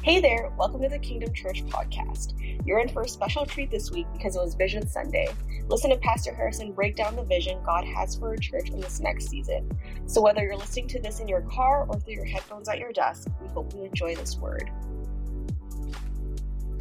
[0.00, 2.34] Hey there, welcome to the Kingdom Church podcast.
[2.66, 5.28] You're in for a special treat this week because it was Vision Sunday.
[5.68, 8.98] Listen to Pastor Harrison break down the vision God has for our church in this
[8.98, 9.70] next season.
[10.06, 12.92] So, whether you're listening to this in your car or through your headphones at your
[12.92, 14.70] desk, we hope you enjoy this word.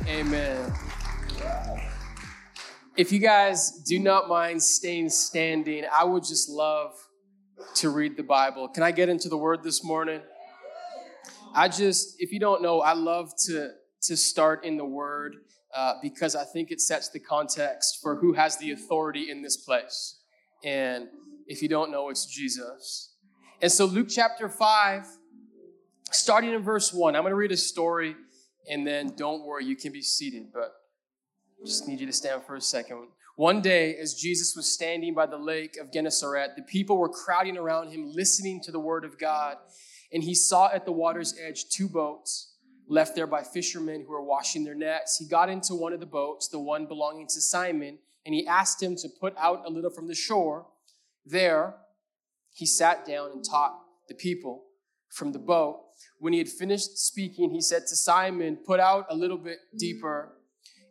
[0.08, 0.74] Amen.
[2.98, 6.94] If you guys do not mind staying standing, I would just love
[7.76, 8.68] to read the Bible.
[8.68, 10.22] Can I get into the word this morning?
[11.54, 13.70] I just, if you don't know, I love to
[14.04, 15.36] to start in the Word
[15.76, 19.58] uh, because I think it sets the context for who has the authority in this
[19.58, 20.20] place.
[20.64, 21.08] And
[21.48, 23.14] if you don't know, it's Jesus.
[23.62, 25.06] And so, Luke chapter five,
[26.12, 28.16] starting in verse one, I'm going to read a story,
[28.70, 30.72] and then don't worry, you can be seated, but
[31.66, 33.08] just need you to stand for a second.
[33.36, 37.58] One day, as Jesus was standing by the lake of Gennesaret, the people were crowding
[37.58, 39.58] around him, listening to the word of God.
[40.14, 42.56] And he saw at the water's edge two boats
[42.88, 45.18] left there by fishermen who were washing their nets.
[45.18, 48.84] He got into one of the boats, the one belonging to Simon, and he asked
[48.84, 50.68] him to put out a little from the shore.
[51.26, 51.76] There,
[52.54, 54.66] he sat down and taught the people
[55.10, 55.82] from the boat.
[56.20, 60.34] When he had finished speaking, he said to Simon, Put out a little bit deeper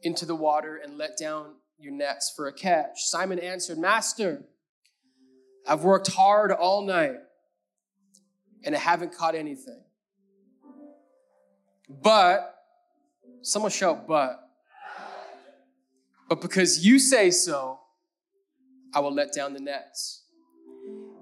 [0.03, 3.03] into the water and let down your nets for a catch.
[3.05, 4.45] Simon answered, Master,
[5.67, 7.17] I've worked hard all night
[8.65, 9.83] and I haven't caught anything.
[11.89, 12.55] But,
[13.43, 14.41] someone shout, but.
[16.29, 17.81] But because you say so,
[18.95, 20.23] I will let down the nets.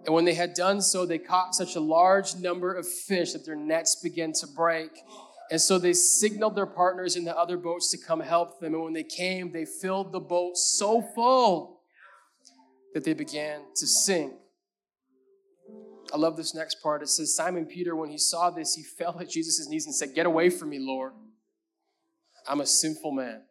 [0.05, 3.45] And when they had done so, they caught such a large number of fish that
[3.45, 4.91] their nets began to break.
[5.51, 8.75] And so they signaled their partners in the other boats to come help them.
[8.75, 11.81] And when they came, they filled the boat so full
[12.95, 14.35] that they began to sink.
[16.13, 17.03] I love this next part.
[17.03, 20.15] It says, Simon Peter, when he saw this, he fell at Jesus' knees and said,
[20.15, 21.13] Get away from me, Lord.
[22.49, 23.43] I'm a sinful man.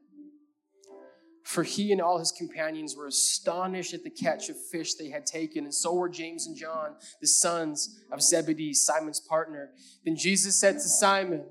[1.43, 5.25] For he and all his companions were astonished at the catch of fish they had
[5.25, 9.69] taken, and so were James and John, the sons of Zebedee, Simon's partner.
[10.03, 11.45] Then Jesus said to Simon,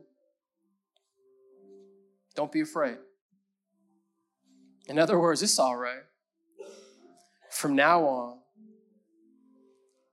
[2.34, 2.98] Don't be afraid.
[4.86, 6.02] In other words, it's all right.
[7.50, 8.38] From now on,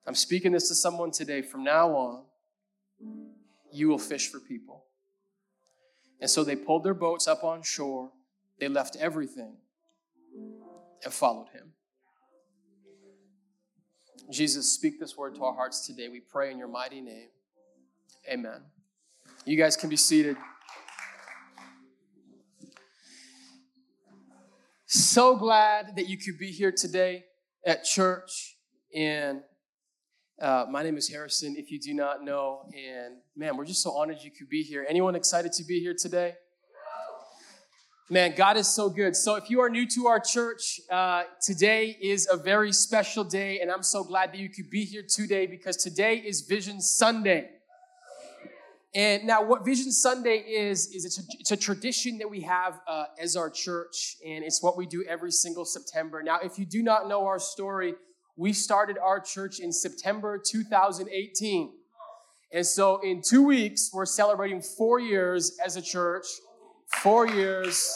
[0.06, 1.42] I'm speaking this to someone today.
[1.42, 2.24] From now on,
[3.72, 4.86] you will fish for people.
[6.20, 8.12] And so they pulled their boats up on shore.
[8.60, 9.56] They left everything
[11.04, 11.74] and followed him.
[14.32, 16.08] Jesus, speak this word to our hearts today.
[16.10, 17.28] We pray in your mighty name.
[18.30, 18.62] Amen.
[19.46, 20.38] You guys can be seated.
[24.86, 27.26] So glad that you could be here today
[27.66, 28.58] at church.
[28.96, 29.42] And
[30.44, 32.70] uh, my name is Harrison, if you do not know.
[32.74, 34.86] And man, we're just so honored you could be here.
[34.90, 36.34] Anyone excited to be here today?
[38.10, 39.16] Man, God is so good.
[39.16, 43.62] So, if you are new to our church, uh, today is a very special day,
[43.62, 47.50] and I'm so glad that you could be here today because today is Vision Sunday.
[48.94, 52.82] And now, what Vision Sunday is, is it's a, it's a tradition that we have
[52.86, 56.22] uh, as our church, and it's what we do every single September.
[56.22, 57.94] Now, if you do not know our story,
[58.36, 61.72] we started our church in September 2018.
[62.52, 66.26] And so in two weeks, we're celebrating four years as a church.
[67.02, 67.92] Four years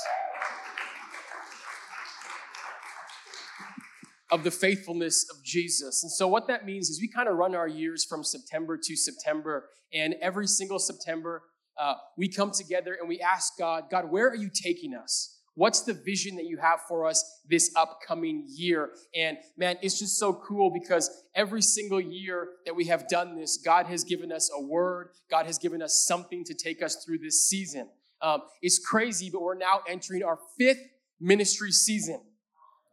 [4.32, 6.04] of the faithfulness of Jesus.
[6.04, 8.96] And so what that means is we kind of run our years from September to
[8.96, 9.70] September.
[9.94, 11.44] And every single September,
[11.80, 15.37] uh, we come together and we ask God, God, where are you taking us?
[15.58, 18.92] What's the vision that you have for us this upcoming year?
[19.16, 23.58] And man, it's just so cool because every single year that we have done this,
[23.58, 27.18] God has given us a word, God has given us something to take us through
[27.18, 27.90] this season.
[28.22, 30.84] Um, it's crazy, but we're now entering our fifth
[31.20, 32.22] ministry season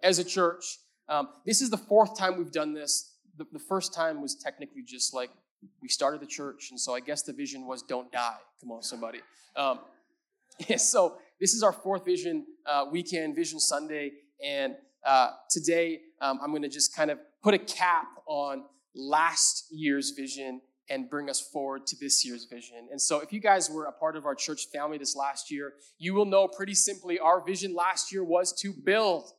[0.03, 0.65] as a church.
[1.07, 3.13] Um, this is the fourth time we've done this.
[3.37, 5.29] The, the first time was technically just like
[5.83, 8.39] we started the church, and so I guess the vision was don't die.
[8.63, 9.21] Come on, somebody.
[9.55, 9.81] Um,
[10.79, 14.13] so this is our fourth Vision uh, weekend, Vision Sunday,
[14.45, 18.65] and uh, today um, I'm going to just kind of put a cap on
[18.95, 20.61] last year's vision
[20.91, 22.89] and bring us forward to this year's vision.
[22.91, 25.73] And so, if you guys were a part of our church family this last year,
[25.99, 29.31] you will know pretty simply our vision last year was to build.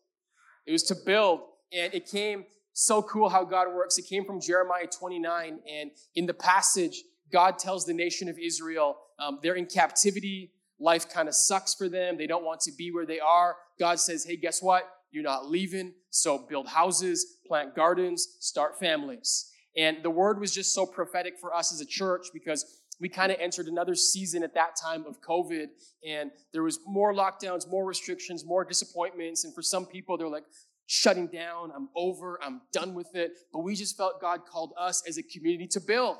[0.65, 3.97] It was to build, and it came so cool how God works.
[3.97, 8.97] It came from Jeremiah 29, and in the passage, God tells the nation of Israel
[9.17, 12.17] um, they're in captivity Life kind of sucks for them.
[12.17, 13.55] They don't want to be where they are.
[13.79, 14.83] God says, hey, guess what?
[15.11, 15.93] You're not leaving.
[16.09, 19.51] So build houses, plant gardens, start families.
[19.77, 23.31] And the word was just so prophetic for us as a church because we kind
[23.31, 25.65] of entered another season at that time of COVID,
[26.07, 29.43] and there was more lockdowns, more restrictions, more disappointments.
[29.43, 30.45] And for some people, they're like,
[30.87, 33.31] shutting down, I'm over, I'm done with it.
[33.51, 36.17] But we just felt God called us as a community to build.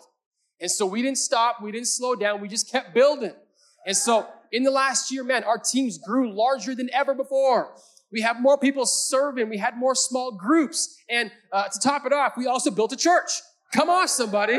[0.60, 3.34] And so we didn't stop, we didn't slow down, we just kept building.
[3.86, 7.76] And so in the last year, man, our teams grew larger than ever before.
[8.10, 10.98] We have more people serving, we had more small groups.
[11.10, 13.32] And uh, to top it off, we also built a church.
[13.74, 14.58] Come on, somebody.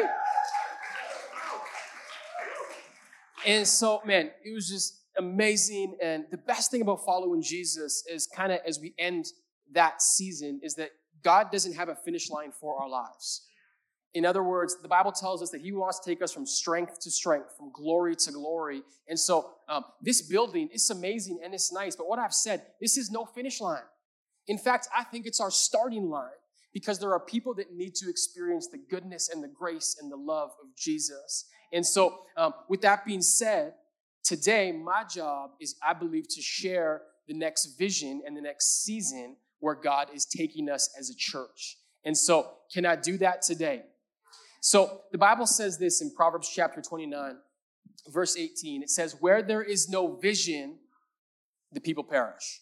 [3.46, 5.96] And so, man, it was just amazing.
[6.02, 9.24] And the best thing about following Jesus is kind of as we end
[9.72, 10.90] that season, is that
[11.22, 13.46] God doesn't have a finish line for our lives.
[14.14, 17.00] In other words, the Bible tells us that He wants to take us from strength
[17.00, 18.82] to strength, from glory to glory.
[19.08, 21.96] And so, um, this building is amazing and it's nice.
[21.96, 23.82] But what I've said, this is no finish line.
[24.48, 26.30] In fact, I think it's our starting line
[26.72, 30.16] because there are people that need to experience the goodness and the grace and the
[30.16, 31.46] love of Jesus.
[31.72, 33.74] And so, um, with that being said,
[34.22, 39.36] today my job is, I believe, to share the next vision and the next season
[39.58, 41.78] where God is taking us as a church.
[42.04, 43.82] And so, can I do that today?
[44.60, 47.36] So, the Bible says this in Proverbs chapter 29,
[48.08, 48.82] verse 18.
[48.82, 50.78] It says, Where there is no vision,
[51.72, 52.60] the people perish.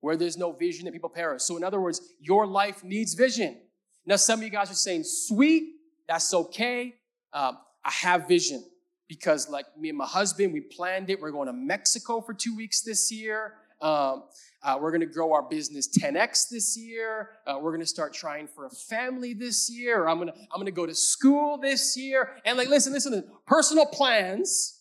[0.00, 1.42] Where there's no vision, the people perish.
[1.42, 3.58] So, in other words, your life needs vision.
[4.06, 5.74] Now, some of you guys are saying, Sweet,
[6.08, 6.94] that's okay.
[7.32, 8.64] Um, I have vision
[9.08, 11.20] because, like me and my husband, we planned it.
[11.20, 13.54] We're going to Mexico for two weeks this year.
[13.84, 14.24] Um,
[14.62, 17.32] uh, we're going to grow our business 10x this year.
[17.46, 20.08] Uh, we're going to start trying for a family this year.
[20.08, 22.30] I'm going to I'm going to go to school this year.
[22.46, 23.28] And like, listen, listen.
[23.46, 24.80] Personal plans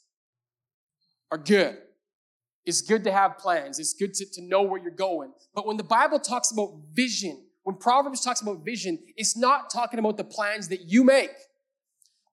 [1.31, 1.79] are good.
[2.65, 3.77] It's good to have plans.
[3.77, 5.33] It's good to, to know where you're going.
[5.53, 9.99] But when the Bible talks about vision, when Proverbs talks about vision, it's not talking
[9.99, 11.31] about the plans that you make.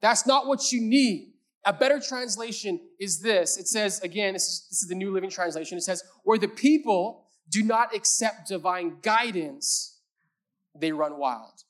[0.00, 1.29] That's not what you need.
[1.66, 3.58] A better translation is this.
[3.58, 5.76] It says, again, this is, this is the New Living Translation.
[5.76, 9.98] It says, where the people do not accept divine guidance,
[10.74, 11.64] they run wild.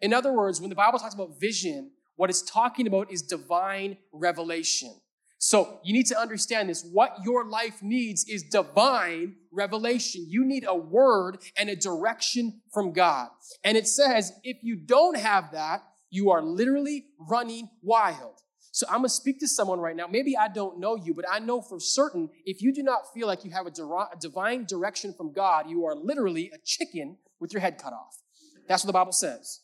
[0.00, 3.96] In other words, when the Bible talks about vision, what it's talking about is divine
[4.12, 4.94] revelation.
[5.38, 6.86] So you need to understand this.
[6.92, 10.24] What your life needs is divine revelation.
[10.28, 13.28] You need a word and a direction from God.
[13.64, 18.40] And it says, if you don't have that, you are literally running wild.
[18.74, 20.08] So I'm gonna speak to someone right now.
[20.08, 23.28] Maybe I don't know you, but I know for certain if you do not feel
[23.28, 27.52] like you have a, a divine direction from God, you are literally a chicken with
[27.52, 28.18] your head cut off.
[28.66, 29.60] That's what the Bible says.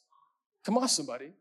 [0.64, 1.32] Come on, somebody.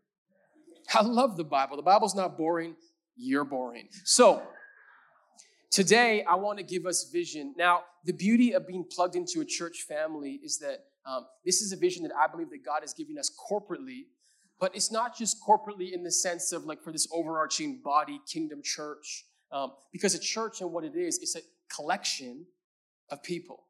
[0.95, 1.77] I love the Bible.
[1.77, 2.75] The Bible's not boring,
[3.15, 3.89] you're boring.
[4.03, 4.41] So,
[5.69, 7.53] today I want to give us vision.
[7.55, 11.71] Now, the beauty of being plugged into a church family is that um, this is
[11.71, 14.05] a vision that I believe that God is giving us corporately
[14.59, 18.61] but it's not just corporately in the sense of like for this overarching body kingdom
[18.63, 19.25] church.
[19.51, 21.41] Um, because a church and what it is, it's a
[21.73, 22.45] collection
[23.09, 23.63] of people.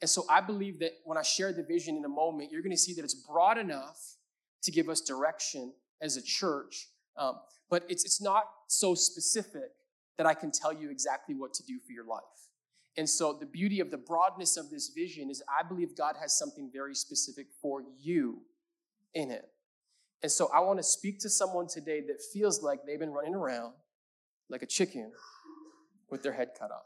[0.00, 2.70] And so I believe that when I share the vision in a moment, you're going
[2.70, 4.16] to see that it's broad enough
[4.62, 7.36] to give us direction as a church, um,
[7.68, 9.70] but it's, it's not so specific
[10.16, 12.22] that I can tell you exactly what to do for your life.
[12.96, 16.36] And so the beauty of the broadness of this vision is I believe God has
[16.36, 18.42] something very specific for you
[19.14, 19.48] in it.
[20.22, 23.34] And so I want to speak to someone today that feels like they've been running
[23.34, 23.74] around
[24.50, 25.12] like a chicken
[26.10, 26.82] with their head cut off.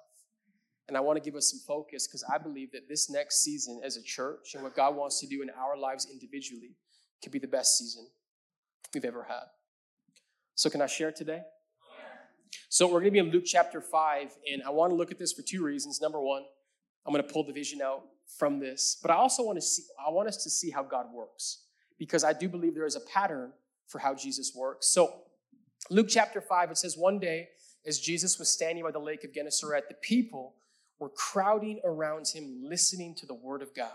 [0.88, 3.80] And I want to give us some focus because I believe that this next season
[3.84, 6.76] as a church and what God wants to do in our lives individually
[7.22, 8.06] could be the best season
[8.92, 9.44] we've ever had.
[10.54, 11.40] So, can I share today?
[12.68, 15.18] So, we're going to be in Luke chapter 5, and I want to look at
[15.18, 16.00] this for two reasons.
[16.00, 16.42] Number one,
[17.06, 18.02] I'm going to pull the vision out
[18.38, 21.06] from this, but I also want to see, I want us to see how God
[21.14, 21.61] works
[22.02, 23.52] because I do believe there is a pattern
[23.86, 24.88] for how Jesus works.
[24.88, 25.20] So,
[25.88, 27.50] Luke chapter 5, it says, One day,
[27.86, 30.56] as Jesus was standing by the lake of Gennesaret, the people
[30.98, 33.92] were crowding around him, listening to the word of God.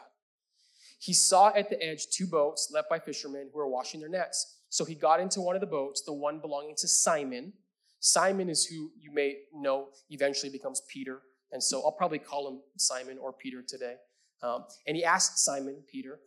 [0.99, 4.55] He saw at the edge two boats left by fishermen who were washing their nets.
[4.69, 7.51] So he got into one of the boats, the one belonging to Simon.
[7.99, 11.23] Simon is who you may know eventually becomes Peter.
[11.51, 13.95] And so I'll probably call him Simon or Peter today.
[14.41, 16.19] Um, and he asked Simon, Peter,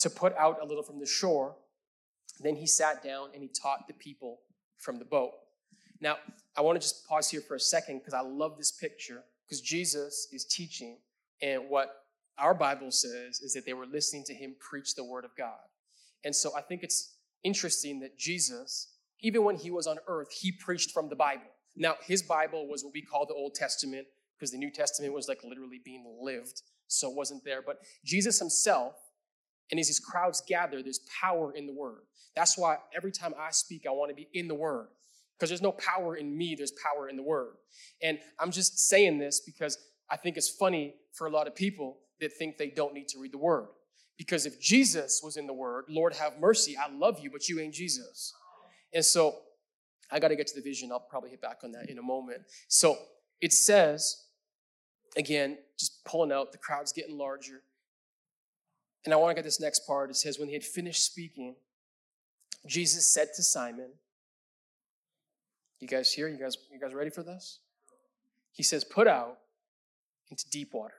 [0.00, 1.56] to put out a little from the shore.
[2.40, 4.40] Then he sat down and he taught the people
[4.76, 5.32] from the boat.
[6.00, 6.16] Now,
[6.56, 9.60] I want to just pause here for a second because I love this picture because
[9.60, 10.98] Jesus is teaching,
[11.40, 11.88] and what
[12.36, 15.58] our Bible says is that they were listening to him preach the word of God.
[16.24, 18.88] And so I think it's interesting that Jesus,
[19.20, 21.50] even when he was on earth, he preached from the Bible.
[21.76, 25.28] Now, his Bible was what we call the Old Testament because the New Testament was
[25.28, 27.62] like literally being lived, so it wasn't there.
[27.64, 28.94] But Jesus himself
[29.70, 32.02] and as these crowds gather, there's power in the word.
[32.34, 34.88] That's why every time I speak, I want to be in the word.
[35.38, 37.54] because there's no power in me, there's power in the word.
[38.02, 39.78] And I'm just saying this because
[40.10, 43.20] I think it's funny for a lot of people that think they don't need to
[43.20, 43.68] read the word.
[44.16, 47.60] Because if Jesus was in the word, Lord have mercy, I love you, but you
[47.60, 48.34] ain't Jesus.
[48.92, 49.36] And so
[50.10, 50.90] I got to get to the vision.
[50.90, 52.40] I'll probably hit back on that in a moment.
[52.66, 52.96] So
[53.40, 54.24] it says,
[55.16, 57.62] again, just pulling out, the crowd's getting larger.
[59.04, 60.10] And I want to get this next part.
[60.10, 61.54] It says, when he had finished speaking,
[62.66, 63.90] Jesus said to Simon,
[65.80, 66.28] You guys here?
[66.28, 67.60] You guys, you guys ready for this?
[68.52, 69.38] He says, Put out
[70.30, 70.94] into deep water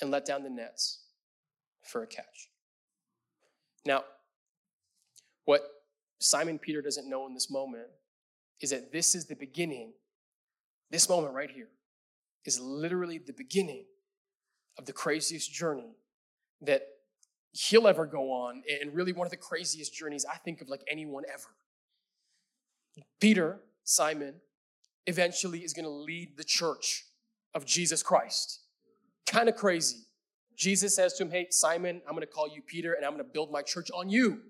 [0.00, 1.00] and let down the nets
[1.82, 2.50] for a catch.
[3.86, 4.04] Now,
[5.44, 5.62] what
[6.18, 7.88] Simon Peter doesn't know in this moment
[8.60, 9.92] is that this is the beginning,
[10.90, 11.68] this moment right here
[12.44, 13.84] is literally the beginning
[14.78, 15.96] of the craziest journey
[16.62, 16.82] that
[17.52, 20.82] he'll ever go on, and really one of the craziest journeys I think of like
[20.90, 21.48] anyone ever.
[23.20, 24.34] Peter, Simon,
[25.06, 27.06] eventually is going to lead the church
[27.54, 28.60] of Jesus Christ.
[29.26, 29.98] Kind of crazy.
[30.56, 33.24] Jesus says to him, Hey, Simon, I'm going to call you Peter, and I'm going
[33.24, 34.40] to build my church on you.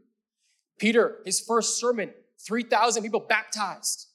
[0.78, 4.06] Peter, his first sermon, 3,000 people baptized.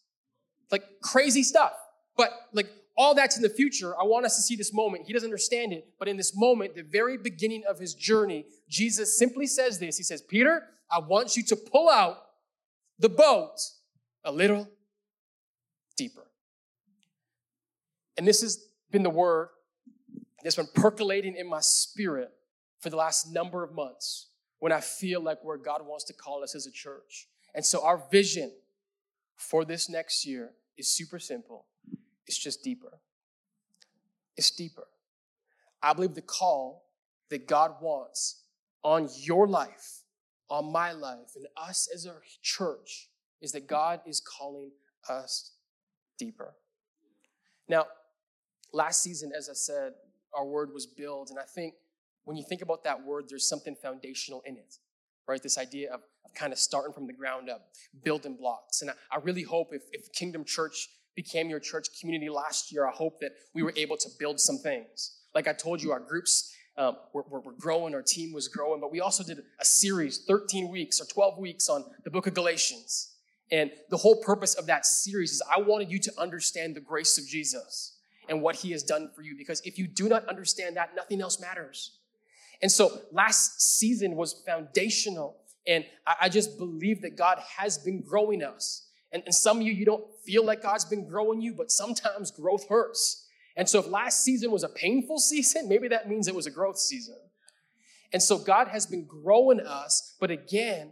[0.71, 1.73] Like crazy stuff.
[2.17, 3.93] But like all that's in the future.
[3.99, 5.05] I want us to see this moment.
[5.05, 9.17] He doesn't understand it, but in this moment, the very beginning of his journey, Jesus
[9.17, 9.97] simply says this.
[9.97, 12.17] He says, Peter, I want you to pull out
[12.99, 13.59] the boat
[14.23, 14.69] a little
[15.97, 16.25] deeper.
[18.17, 19.49] And this has been the word
[20.43, 22.31] that's been percolating in my spirit
[22.79, 26.43] for the last number of months when I feel like where God wants to call
[26.43, 27.27] us as a church.
[27.53, 28.53] And so our vision
[29.35, 31.65] for this next year is super simple.
[32.27, 33.00] It's just deeper.
[34.38, 34.88] It's deeper.
[35.82, 36.86] I believe the call
[37.29, 38.44] that God wants
[38.84, 40.03] on your life,
[40.50, 43.10] on my life, and us as a church
[43.41, 44.72] is that God is calling
[45.10, 45.51] us
[46.17, 46.53] deeper.
[47.67, 47.86] Now,
[48.74, 49.94] last season, as I said,
[50.34, 51.75] our word was build, and I think
[52.25, 54.75] when you think about that word, there's something foundational in it,
[55.27, 55.41] right?
[55.41, 56.01] This idea of,
[56.34, 57.70] kind of starting from the ground up,
[58.03, 58.82] building blocks.
[58.82, 62.88] And I, I really hope if, if Kingdom Church became your church community last year,
[62.88, 65.17] I hope that we were able to build some things.
[65.34, 68.81] Like I told you, our groups um, were, were, were growing, our team was growing,
[68.81, 72.34] but we also did a series, 13 weeks or 12 weeks on the book of
[72.34, 73.15] Galatians.
[73.51, 77.17] And the whole purpose of that series is I wanted you to understand the grace
[77.17, 79.36] of Jesus and what he has done for you.
[79.38, 82.00] Because if you do not understand that, nothing else matters.
[82.62, 85.38] And so last season was foundational.
[85.67, 88.88] And I, I just believe that God has been growing us.
[89.12, 92.31] And, and some of you, you don't feel like God's been growing you, but sometimes
[92.31, 93.27] growth hurts.
[93.55, 96.51] And so if last season was a painful season, maybe that means it was a
[96.51, 97.17] growth season.
[98.13, 100.91] And so God has been growing us, but again,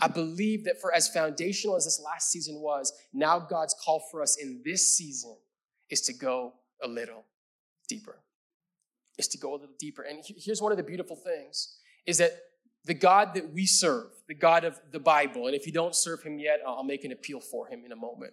[0.00, 4.22] I believe that for as foundational as this last season was, now God's call for
[4.22, 5.36] us in this season
[5.90, 7.24] is to go a little
[7.88, 8.16] deeper.
[9.18, 10.02] Is to go a little deeper.
[10.02, 12.32] And here's one of the beautiful things is that
[12.86, 16.22] the God that we serve, the God of the Bible, and if you don't serve
[16.22, 18.32] him yet, I'll make an appeal for him in a moment.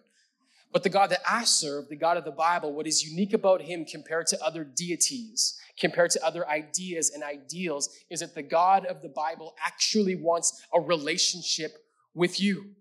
[0.72, 3.62] But the God that I serve, the God of the Bible, what is unique about
[3.62, 8.86] him compared to other deities, compared to other ideas and ideals, is that the God
[8.86, 11.78] of the Bible actually wants a relationship
[12.16, 12.72] with you.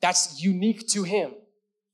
[0.00, 1.32] That's unique to him.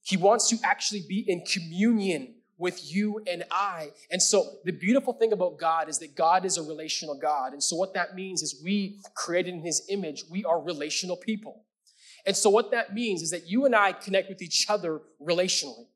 [0.02, 3.90] He wants to actually be in communion with you and I.
[4.10, 7.52] And so the beautiful thing about God is that God is a relational God.
[7.52, 11.64] And so what that means is we created in his image, we are relational people.
[12.24, 15.86] And so what that means is that you and I connect with each other relationally.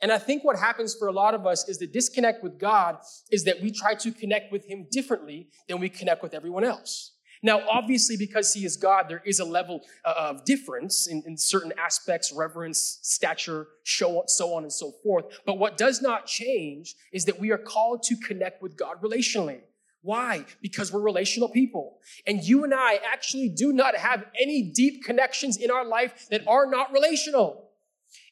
[0.00, 2.98] And I think what happens for a lot of us is the disconnect with God
[3.30, 7.12] is that we try to connect with him differently than we connect with everyone else.
[7.42, 11.36] Now, obviously, because he is God, there is a level uh, of difference in, in
[11.36, 15.26] certain aspects, reverence, stature, show, so on and so forth.
[15.46, 19.60] But what does not change is that we are called to connect with God relationally.
[20.02, 20.44] Why?
[20.62, 21.98] Because we're relational people.
[22.26, 26.46] And you and I actually do not have any deep connections in our life that
[26.46, 27.68] are not relational.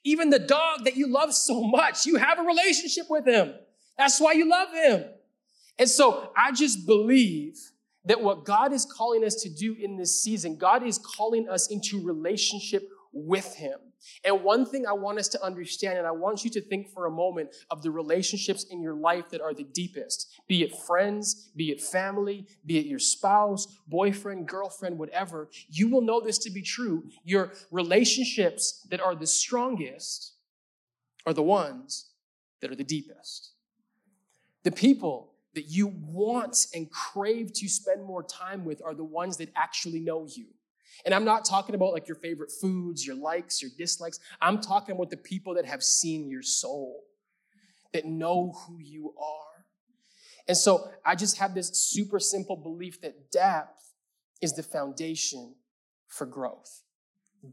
[0.05, 3.55] Even the dog that you love so much, you have a relationship with him.
[3.99, 5.05] That's why you love him.
[5.79, 7.59] And so I just believe
[8.07, 11.69] that what God is calling us to do in this season, God is calling us
[11.69, 13.79] into relationship with Him.
[14.25, 17.07] And one thing I want us to understand, and I want you to think for
[17.07, 21.51] a moment of the relationships in your life that are the deepest be it friends,
[21.57, 25.49] be it family, be it your spouse, boyfriend, girlfriend, whatever.
[25.69, 27.05] You will know this to be true.
[27.25, 30.35] Your relationships that are the strongest
[31.27, 32.11] are the ones
[32.61, 33.53] that are the deepest.
[34.63, 39.39] The people that you want and crave to spend more time with are the ones
[39.39, 40.47] that actually know you.
[41.05, 44.21] And I'm not talking about like your favorite foods, your likes, your dislikes.
[44.41, 47.05] I'm talking about the people that have seen your soul,
[47.93, 49.65] that know who you are.
[50.47, 53.95] And so I just have this super simple belief that depth
[54.43, 55.55] is the foundation
[56.07, 56.83] for growth.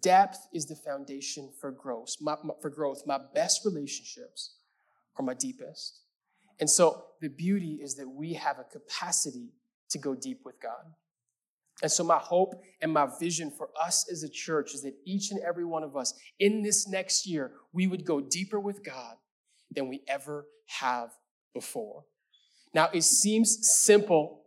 [0.01, 2.15] Depth is the foundation for growth.
[2.19, 4.55] My, my, for growth, my best relationships
[5.17, 6.02] are my deepest.
[6.63, 9.49] And so the beauty is that we have a capacity
[9.89, 10.93] to go deep with God.
[11.81, 15.31] And so, my hope and my vision for us as a church is that each
[15.31, 19.15] and every one of us in this next year, we would go deeper with God
[19.75, 21.09] than we ever have
[21.53, 22.05] before.
[22.73, 24.43] Now, it seems simple,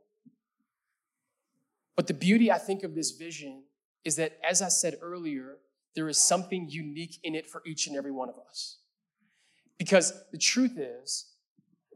[1.96, 3.64] but the beauty, I think, of this vision
[4.06, 5.58] is that, as I said earlier,
[5.94, 8.78] there is something unique in it for each and every one of us.
[9.76, 11.32] Because the truth is,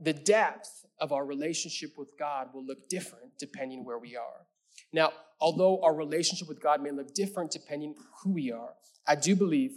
[0.00, 4.46] the depth of our relationship with God will look different depending where we are.
[4.92, 8.74] Now, although our relationship with God may look different depending who we are,
[9.06, 9.72] I do believe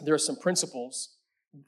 [0.00, 1.16] there are some principles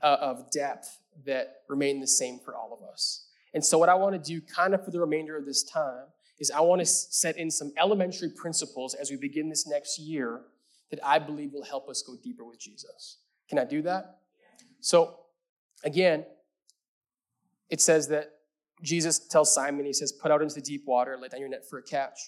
[0.02, 3.28] uh, of depth that remain the same for all of us.
[3.54, 6.06] And so, what I want to do, kind of for the remainder of this time,
[6.38, 10.42] is I want to set in some elementary principles as we begin this next year
[10.90, 13.18] that I believe will help us go deeper with Jesus.
[13.48, 14.18] Can I do that?
[14.80, 15.20] So,
[15.84, 16.26] again,
[17.70, 18.30] it says that
[18.82, 21.64] Jesus tells Simon, he says, Put out into the deep water let down your net
[21.68, 22.18] for a catch.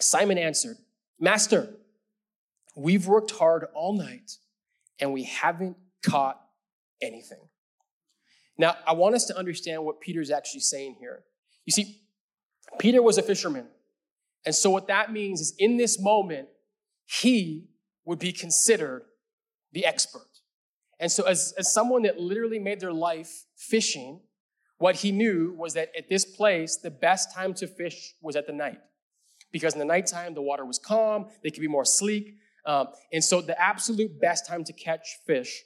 [0.00, 0.76] Simon answered,
[1.20, 1.74] Master,
[2.76, 4.32] we've worked hard all night
[4.98, 6.40] and we haven't caught
[7.00, 7.48] anything.
[8.58, 11.22] Now, I want us to understand what Peter's actually saying here.
[11.64, 12.02] You see,
[12.78, 13.66] Peter was a fisherman.
[14.44, 16.48] And so, what that means is in this moment,
[17.06, 17.68] he
[18.04, 19.04] would be considered
[19.72, 20.26] the expert.
[20.98, 24.20] And so, as, as someone that literally made their life fishing,
[24.82, 28.48] what he knew was that at this place, the best time to fish was at
[28.48, 28.80] the night
[29.52, 32.34] because in the nighttime the water was calm, they could be more sleek.
[32.66, 35.62] Um, and so the absolute best time to catch fish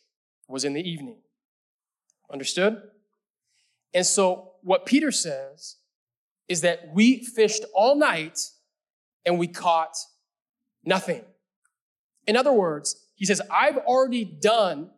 [0.49, 1.17] was in the evening.
[2.31, 2.83] Understood?
[3.95, 5.77] And so what Peter says
[6.47, 8.39] is that we fished all night
[9.25, 9.97] and we caught
[10.85, 11.23] nothing.
[12.27, 14.91] In other words, he says, I've already done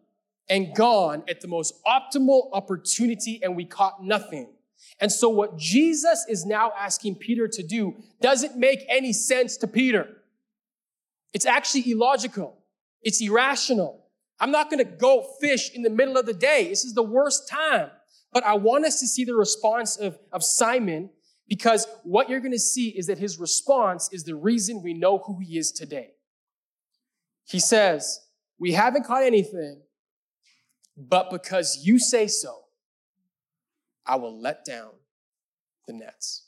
[0.48, 4.50] and gone at the most optimal opportunity and we caught nothing.
[5.00, 9.66] And so, what Jesus is now asking Peter to do doesn't make any sense to
[9.66, 10.08] Peter.
[11.32, 12.58] It's actually illogical,
[13.02, 14.04] it's irrational.
[14.40, 16.68] I'm not going to go fish in the middle of the day.
[16.68, 17.90] This is the worst time.
[18.32, 21.10] But I want us to see the response of, of Simon
[21.48, 25.18] because what you're going to see is that his response is the reason we know
[25.18, 26.10] who he is today.
[27.46, 28.20] He says,
[28.58, 29.80] We haven't caught anything,
[30.98, 32.64] but because you say so,
[34.04, 34.90] I will let down
[35.86, 36.46] the nets.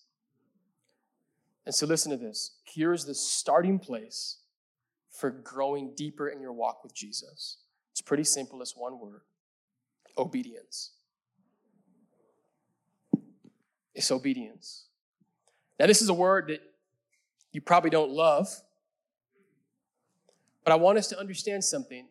[1.64, 2.56] And so, listen to this.
[2.64, 4.38] Here's the starting place
[5.12, 7.58] for growing deeper in your walk with Jesus.
[7.92, 9.20] It's pretty simple, it's one word
[10.18, 10.92] obedience.
[13.94, 14.86] It's obedience.
[15.78, 16.60] Now, this is a word that
[17.52, 18.48] you probably don't love,
[20.64, 22.06] but I want us to understand something.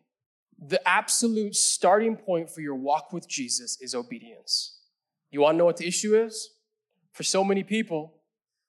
[0.60, 4.78] The absolute starting point for your walk with Jesus is obedience.
[5.30, 6.50] You want to know what the issue is?
[7.12, 8.14] For so many people,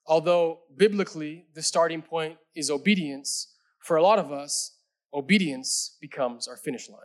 [0.06, 4.78] although biblically the starting point is obedience, for a lot of us,
[5.14, 7.00] obedience becomes our finish line.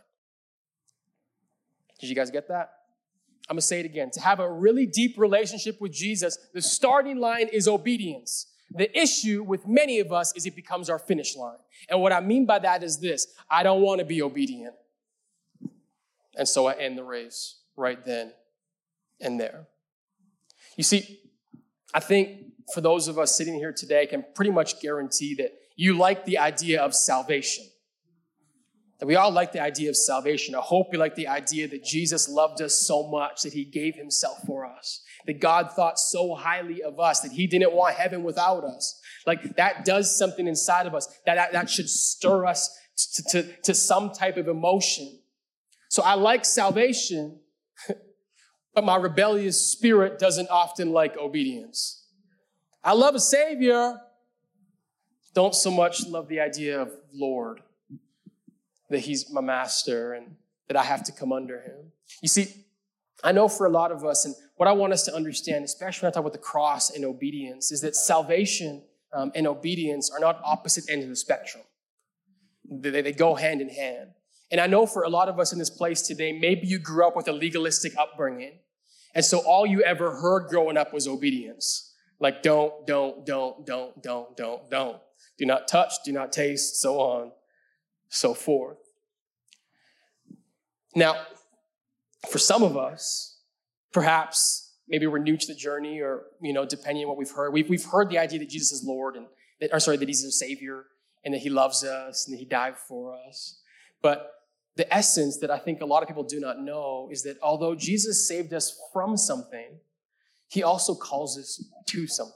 [1.99, 2.71] Did you guys get that?
[3.49, 4.11] I'm gonna say it again.
[4.11, 8.47] To have a really deep relationship with Jesus, the starting line is obedience.
[8.71, 11.57] The issue with many of us is it becomes our finish line.
[11.89, 14.75] And what I mean by that is this I don't wanna be obedient.
[16.35, 18.33] And so I end the race right then
[19.19, 19.67] and there.
[20.75, 21.19] You see,
[21.93, 25.53] I think for those of us sitting here today, I can pretty much guarantee that
[25.75, 27.65] you like the idea of salvation.
[28.99, 30.55] That we all like the idea of salvation.
[30.55, 33.95] I hope we like the idea that Jesus loved us so much that he gave
[33.95, 35.03] himself for us.
[35.27, 38.99] That God thought so highly of us that he didn't want heaven without us.
[39.25, 42.75] Like that does something inside of us that, that, that should stir us
[43.15, 45.19] to, to, to some type of emotion.
[45.89, 47.39] So I like salvation,
[48.73, 52.05] but my rebellious spirit doesn't often like obedience.
[52.83, 53.99] I love a Savior,
[55.33, 57.61] don't so much love the idea of Lord,
[58.89, 60.35] that He's my master and
[60.67, 61.91] that I have to come under Him.
[62.21, 62.65] You see,
[63.23, 66.05] I know for a lot of us, and what I want us to understand, especially
[66.05, 70.19] when I talk about the cross and obedience, is that salvation um, and obedience are
[70.19, 71.63] not opposite ends of the spectrum.
[72.69, 74.09] They, they go hand in hand.
[74.51, 77.07] And I know for a lot of us in this place today, maybe you grew
[77.07, 78.59] up with a legalistic upbringing.
[79.15, 81.95] And so all you ever heard growing up was obedience.
[82.19, 84.97] Like, don't, don't, don't, don't, don't, don't, don't.
[85.37, 87.31] do not touch, do not taste, so on,
[88.09, 88.77] so forth.
[90.95, 91.25] Now,
[92.27, 93.39] for some of us,
[93.91, 97.51] perhaps maybe we're new to the journey, or you know, depending on what we've heard,
[97.53, 99.27] we've, we've heard the idea that Jesus is Lord and
[99.61, 100.85] that, or sorry, that He's a Savior
[101.25, 103.59] and that He loves us and that He died for us.
[104.01, 104.33] But
[104.75, 107.75] the essence that I think a lot of people do not know is that although
[107.75, 109.79] Jesus saved us from something,
[110.47, 112.33] He also calls us to something.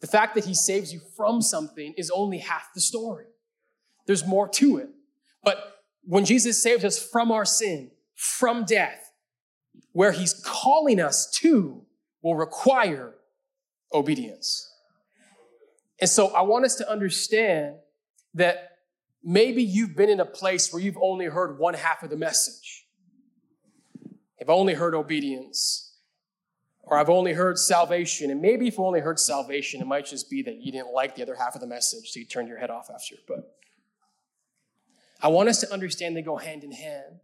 [0.00, 3.26] The fact that He saves you from something is only half the story.
[4.06, 4.88] There's more to it.
[5.42, 9.12] But when Jesus saves us from our sin, from death,
[9.92, 11.84] where he's calling us to
[12.22, 13.14] will require
[13.92, 14.72] obedience.
[16.00, 17.76] And so I want us to understand
[18.34, 18.78] that
[19.22, 22.86] maybe you've been in a place where you've only heard one half of the message.
[24.40, 25.94] You've only heard obedience,
[26.82, 28.30] or I've only heard salvation.
[28.30, 31.16] And maybe if you only heard salvation, it might just be that you didn't like
[31.16, 33.16] the other half of the message, so you turned your head off after.
[33.26, 33.56] But
[35.22, 37.20] I want us to understand they go hand in hand.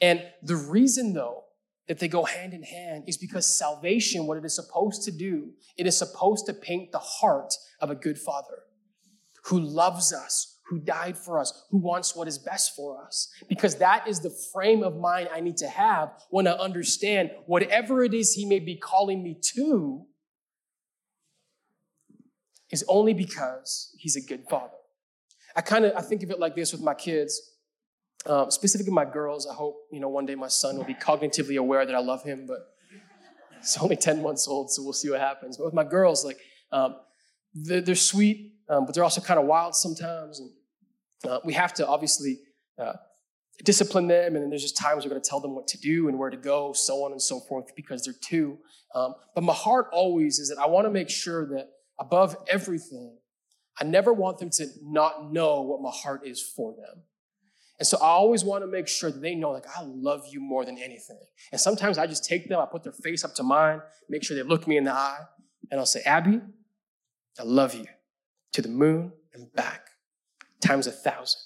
[0.00, 1.44] And the reason, though,
[1.88, 5.50] that they go hand in hand is because salvation, what it is supposed to do,
[5.76, 8.64] it is supposed to paint the heart of a good father
[9.44, 13.32] who loves us, who died for us, who wants what is best for us.
[13.48, 18.04] Because that is the frame of mind I need to have when I understand whatever
[18.04, 20.04] it is he may be calling me to
[22.70, 24.74] is only because he's a good father.
[25.56, 27.40] I kind of I think of it like this with my kids,
[28.26, 29.46] um, specifically my girls.
[29.46, 32.22] I hope you know one day my son will be cognitively aware that I love
[32.22, 32.58] him, but
[33.58, 35.56] he's only ten months old, so we'll see what happens.
[35.56, 36.38] But with my girls, like
[36.72, 36.96] um,
[37.54, 40.50] they're, they're, sweet, um, but they're also kind of wild sometimes, and
[41.30, 42.40] uh, we have to obviously.
[42.78, 42.92] Uh,
[43.64, 46.08] discipline them, and then there's just times we're going to tell them what to do
[46.08, 48.58] and where to go, so on and so forth, because they're two.
[48.94, 53.16] Um, but my heart always is that I want to make sure that above everything,
[53.80, 57.02] I never want them to not know what my heart is for them.
[57.78, 60.40] And so I always want to make sure that they know, like, I love you
[60.40, 61.20] more than anything.
[61.52, 64.36] And sometimes I just take them, I put their face up to mine, make sure
[64.36, 65.20] they look me in the eye,
[65.70, 66.40] and I'll say, Abby,
[67.38, 67.86] I love you
[68.52, 69.90] to the moon and back,
[70.60, 71.40] times a thousand.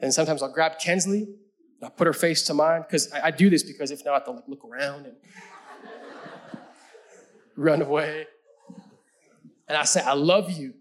[0.00, 3.30] And sometimes I'll grab Kensley, and I'll put her face to mine, because I, I,
[3.32, 5.16] do this because if not, they'll like, look around and
[7.56, 8.26] run away.
[9.66, 10.74] And I say, I love you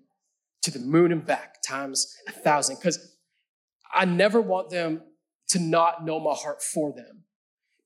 [0.64, 2.76] to the moon and back times a thousand.
[2.76, 3.16] Because
[3.94, 5.02] I never want them
[5.50, 7.24] to not know my heart for them.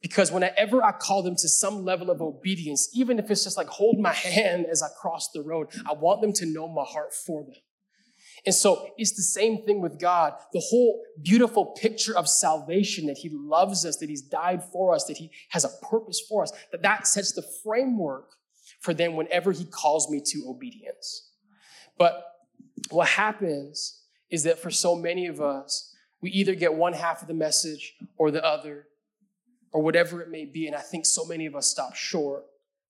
[0.02, 3.68] Because whenever I call them to some level of obedience, even if it's just like
[3.68, 7.12] hold my hand as I cross the road, I want them to know my heart
[7.12, 7.56] for them.
[8.46, 10.34] And so it's the same thing with God.
[10.54, 15.06] The whole beautiful picture of salvation that He loves us, that He's died for us,
[15.06, 18.30] that He has a purpose for us, that that sets the framework
[18.82, 21.32] for them whenever He calls me to obedience.
[21.98, 22.24] But
[22.92, 25.95] what happens is that for so many of us,
[26.26, 28.88] we either get one half of the message or the other,
[29.72, 30.66] or whatever it may be.
[30.66, 32.46] And I think so many of us stop short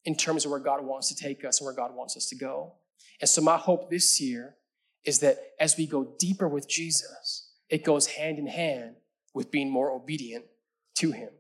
[0.05, 2.35] in terms of where God wants to take us and where God wants us to
[2.37, 2.75] go.
[3.19, 4.55] And so, my hope this year
[5.03, 8.95] is that as we go deeper with Jesus, it goes hand in hand
[9.33, 10.45] with being more obedient
[10.99, 11.31] to Him.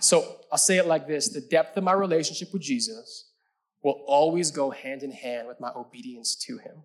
[0.00, 3.30] So, I'll say it like this the depth of my relationship with Jesus
[3.84, 6.82] will always go hand in hand with my obedience to Him.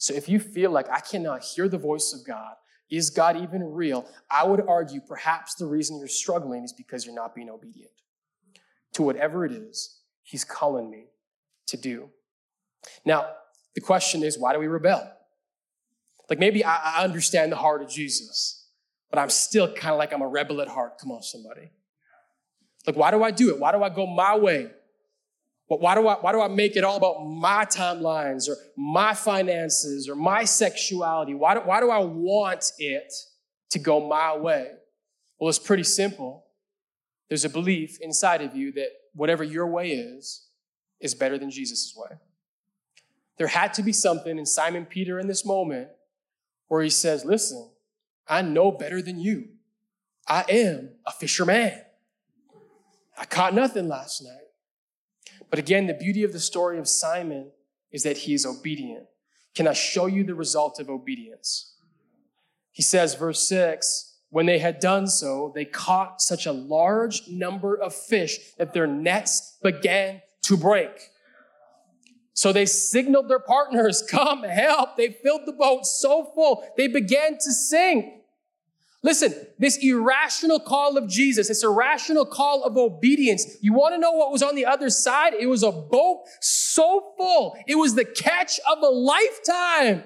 [0.00, 2.54] So if you feel like I cannot hear the voice of God,
[2.90, 4.06] is God even real?
[4.30, 7.92] I would argue perhaps the reason you're struggling is because you're not being obedient
[8.94, 11.06] to whatever it is He's calling me
[11.66, 12.10] to do.
[13.04, 13.30] Now,
[13.74, 15.10] the question is, why do we rebel?
[16.28, 18.68] Like maybe I, understand the heart of Jesus,
[19.10, 20.98] but I'm still kind of like I'm a rebel at heart.
[20.98, 21.72] Come on, somebody.
[22.86, 23.58] Like, why do I do it?
[23.58, 24.70] Why do I go my way
[25.70, 29.14] but why do I why do I make it all about my timelines or my
[29.14, 31.32] finances or my sexuality?
[31.32, 33.12] Why do, why do I want it
[33.70, 34.72] to go my way?
[35.38, 36.44] Well, it's pretty simple.
[37.28, 40.48] There's a belief inside of you that whatever your way is,
[40.98, 42.16] is better than Jesus' way.
[43.38, 45.86] There had to be something in Simon Peter in this moment
[46.66, 47.70] where he says, Listen,
[48.26, 49.50] I know better than you.
[50.26, 51.80] I am a fisherman.
[53.16, 54.49] I caught nothing last night.
[55.50, 57.50] But again, the beauty of the story of Simon
[57.90, 59.06] is that he is obedient.
[59.54, 61.74] Can I show you the result of obedience?
[62.70, 67.76] He says, verse 6 When they had done so, they caught such a large number
[67.76, 71.10] of fish that their nets began to break.
[72.32, 74.96] So they signaled their partners, Come help.
[74.96, 78.19] They filled the boat so full, they began to sink.
[79.02, 83.56] Listen, this irrational call of Jesus, this irrational call of obedience.
[83.62, 85.32] You want to know what was on the other side?
[85.32, 87.56] It was a boat so full.
[87.66, 90.04] It was the catch of a lifetime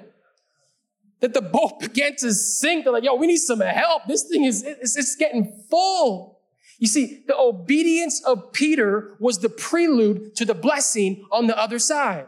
[1.21, 2.85] that the boat began to sink.
[2.85, 4.03] They're like, yo, we need some help.
[4.07, 6.41] This thing is, it's, it's getting full.
[6.79, 11.81] You see, the obedience of Peter was the prelude to the blessing on the other
[11.81, 12.27] side.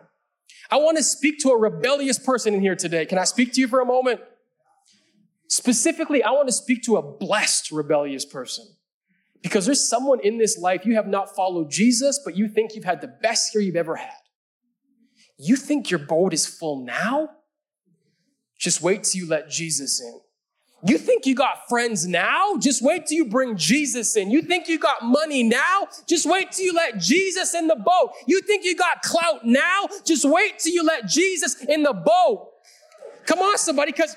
[0.68, 3.06] I want to speak to a rebellious person in here today.
[3.06, 4.20] Can I speak to you for a moment?
[5.48, 8.66] Specifically, I want to speak to a blessed rebellious person.
[9.42, 12.84] Because there's someone in this life, you have not followed Jesus, but you think you've
[12.84, 14.10] had the best year you've ever had.
[15.38, 17.28] You think your boat is full now?
[18.58, 20.20] Just wait till you let Jesus in.
[20.84, 22.56] You think you got friends now?
[22.58, 24.30] Just wait till you bring Jesus in.
[24.30, 25.88] You think you got money now?
[26.06, 28.12] Just wait till you let Jesus in the boat.
[28.26, 29.88] You think you got clout now?
[30.04, 32.50] Just wait till you let Jesus in the boat.
[33.26, 34.16] Come on, somebody, because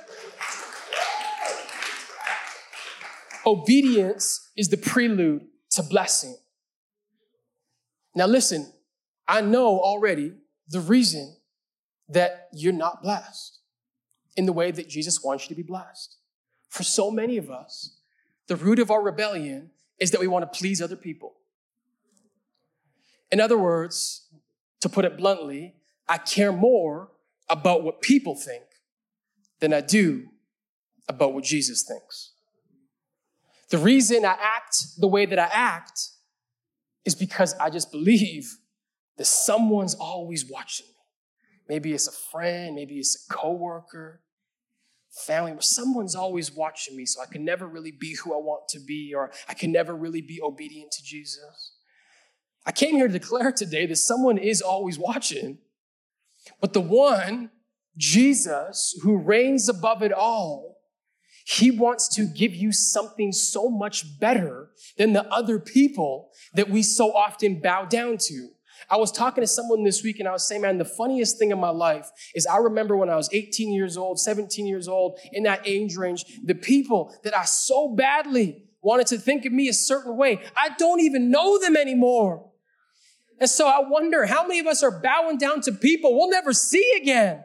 [3.50, 6.38] Obedience is the prelude to blessing.
[8.14, 8.72] Now, listen,
[9.28, 10.34] I know already
[10.68, 11.36] the reason
[12.10, 13.58] that you're not blessed
[14.38, 16.18] in the way that Jesus wants you to be blessed.
[16.70, 17.98] For so many of us,
[18.46, 21.34] the root of our rebellion is that we want to please other people.
[23.32, 24.28] In other words,
[24.82, 25.74] to put it bluntly,
[26.08, 27.10] I care more
[27.50, 28.64] about what people think
[29.60, 30.28] than I do
[31.08, 32.29] about what Jesus thinks.
[33.70, 36.00] The reason I act the way that I act
[37.06, 38.46] is because I just believe
[39.18, 40.94] that someone's always watching me.
[41.68, 44.22] Maybe it's a friend, maybe it's a coworker,
[45.26, 48.68] family, but someone's always watching me, so I can never really be who I want
[48.70, 51.74] to be, or I can never really be obedient to Jesus.
[52.66, 55.60] I came here to declare today that someone is always watching,
[56.62, 57.52] but the one,
[57.98, 60.69] Jesus, who reigns above it all,
[61.50, 66.84] he wants to give you something so much better than the other people that we
[66.84, 68.50] so often bow down to.
[68.88, 71.50] I was talking to someone this week and I was saying, man, the funniest thing
[71.50, 75.18] in my life is I remember when I was 18 years old, 17 years old,
[75.32, 79.70] in that age range, the people that I so badly wanted to think of me
[79.70, 82.48] a certain way, I don't even know them anymore.
[83.40, 86.54] And so I wonder how many of us are bowing down to people we'll never
[86.54, 87.44] see again.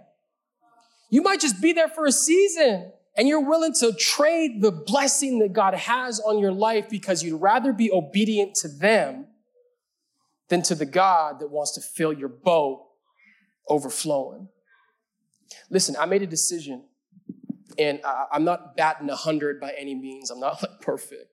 [1.09, 5.39] You might just be there for a season and you're willing to trade the blessing
[5.39, 9.27] that God has on your life because you'd rather be obedient to them
[10.49, 12.85] than to the God that wants to fill your boat
[13.69, 14.49] overflowing.
[15.71, 16.85] Listen, I made a decision,
[17.79, 18.01] and
[18.33, 20.31] I'm not batting 100 by any means.
[20.31, 21.31] I'm not like perfect.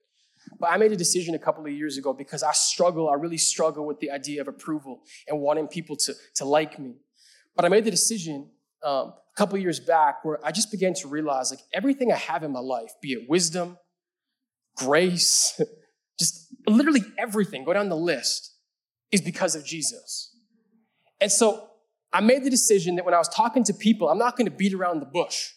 [0.58, 3.38] But I made a decision a couple of years ago because I struggle, I really
[3.38, 6.94] struggle with the idea of approval and wanting people to, to like me.
[7.56, 8.50] But I made the decision
[8.84, 12.42] um, a couple years back where I just began to realize like everything I have
[12.42, 13.78] in my life, be it wisdom,
[14.76, 15.60] grace,
[16.18, 18.54] just literally everything, go down the list,
[19.10, 20.34] is because of Jesus.
[21.20, 21.68] And so
[22.12, 24.56] I made the decision that when I was talking to people, I'm not going to
[24.56, 25.50] beat around the bush.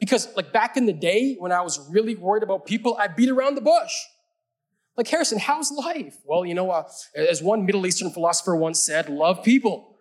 [0.00, 3.30] Because like back in the day when I was really worried about people, I beat
[3.30, 3.92] around the bush.
[4.96, 6.16] Like Harrison, how's life?
[6.24, 6.84] Well, you know, uh,
[7.16, 9.96] as one Middle Eastern philosopher once said, love people.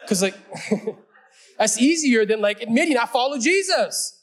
[0.00, 0.34] Because like
[1.58, 4.20] That's easier than like admitting I follow Jesus.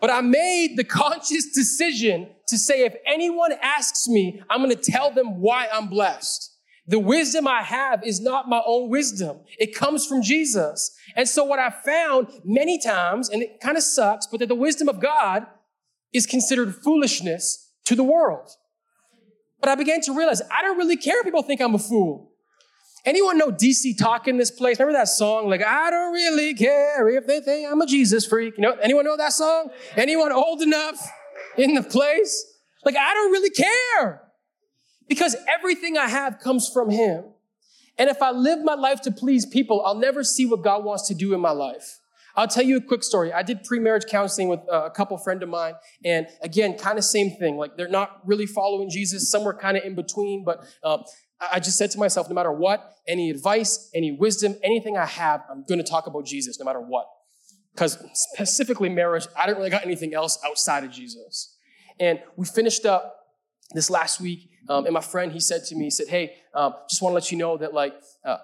[0.00, 4.90] But I made the conscious decision to say, if anyone asks me, I'm going to
[4.90, 6.54] tell them why I'm blessed.
[6.86, 9.40] The wisdom I have is not my own wisdom.
[9.58, 10.96] It comes from Jesus.
[11.16, 14.54] And so what I found many times, and it kind of sucks, but that the
[14.54, 15.46] wisdom of God
[16.14, 18.48] is considered foolishness to the world.
[19.60, 22.27] But I began to realize I don't really care if people think I'm a fool.
[23.04, 24.78] Anyone know DC Talk in this place?
[24.78, 25.48] Remember that song?
[25.48, 28.54] Like, I don't really care if they think I'm a Jesus freak.
[28.56, 29.70] You know, anyone know that song?
[29.96, 30.98] Anyone old enough
[31.56, 32.44] in the place?
[32.84, 34.22] Like, I don't really care.
[35.08, 37.24] Because everything I have comes from Him.
[37.96, 41.08] And if I live my life to please people, I'll never see what God wants
[41.08, 41.98] to do in my life.
[42.36, 43.32] I'll tell you a quick story.
[43.32, 47.36] I did pre-marriage counseling with a couple friend of mine, and again, kind of same
[47.36, 47.56] thing.
[47.56, 49.28] Like they're not really following Jesus.
[49.28, 51.02] Some were kind of in between, but um,
[51.40, 55.44] I just said to myself, no matter what, any advice, any wisdom, anything I have,
[55.50, 57.06] I'm going to talk about Jesus no matter what.
[57.72, 61.56] Because specifically marriage, I don't really got anything else outside of Jesus.
[62.00, 63.14] And we finished up
[63.72, 66.74] this last week, um, and my friend, he said to me, he said, hey, um,
[66.88, 68.38] just want to let you know that like, uh,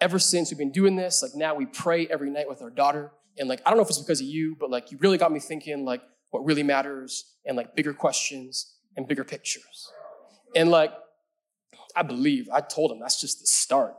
[0.00, 3.12] ever since we've been doing this, like now we pray every night with our daughter.
[3.36, 5.30] And like, I don't know if it's because of you, but like, you really got
[5.30, 9.90] me thinking like what really matters and like bigger questions and bigger pictures.
[10.56, 10.92] And like,
[11.96, 12.48] I believe.
[12.52, 13.94] I told him that's just the start.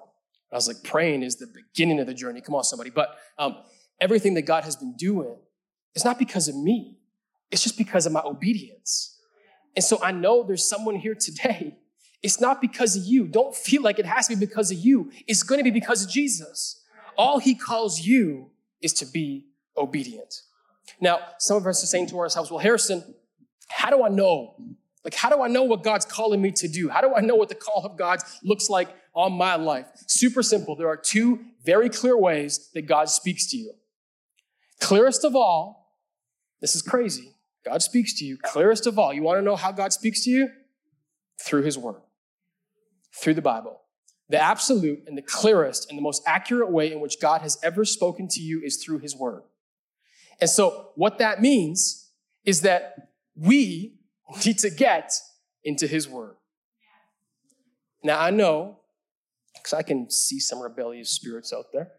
[0.52, 2.42] I was like, praying is the beginning of the journey.
[2.42, 2.90] Come on, somebody.
[2.90, 3.58] But um,
[4.02, 5.38] everything that God has been doing
[5.96, 6.98] is not because of me.
[7.52, 9.18] It's just because of my obedience.
[9.76, 11.78] And so I know there's someone here today.
[12.24, 13.26] It's not because of you.
[13.26, 15.12] Don't feel like it has to be because of you.
[15.26, 16.84] It's going to be because of Jesus.
[17.18, 20.44] All he calls you is to be obedient.
[21.00, 23.16] Now, some of us are saying to ourselves, well, Harrison,
[23.70, 24.56] how do I know?
[25.04, 26.90] Like, how do I know what God's calling me to do?
[26.90, 29.88] How do I know what the call of God looks like on my life?
[30.08, 30.76] Super simple.
[30.76, 33.74] There are two very clear ways that God speaks to you.
[34.80, 35.98] Clearest of all,
[36.60, 37.34] this is crazy.
[37.66, 38.38] God speaks to you.
[38.38, 40.50] Clearest of all, you want to know how God speaks to you?
[41.44, 42.02] Through His Word,
[43.16, 43.82] through the Bible.
[44.30, 47.84] The absolute and the clearest and the most accurate way in which God has ever
[47.84, 49.44] spoken to you is through His Word.
[50.40, 52.10] And so, what that means
[52.46, 54.00] is that we
[54.46, 55.14] need to get
[55.64, 56.36] into His Word.
[58.04, 58.80] Now, I know,
[59.54, 61.92] because I can see some rebellious spirits out there.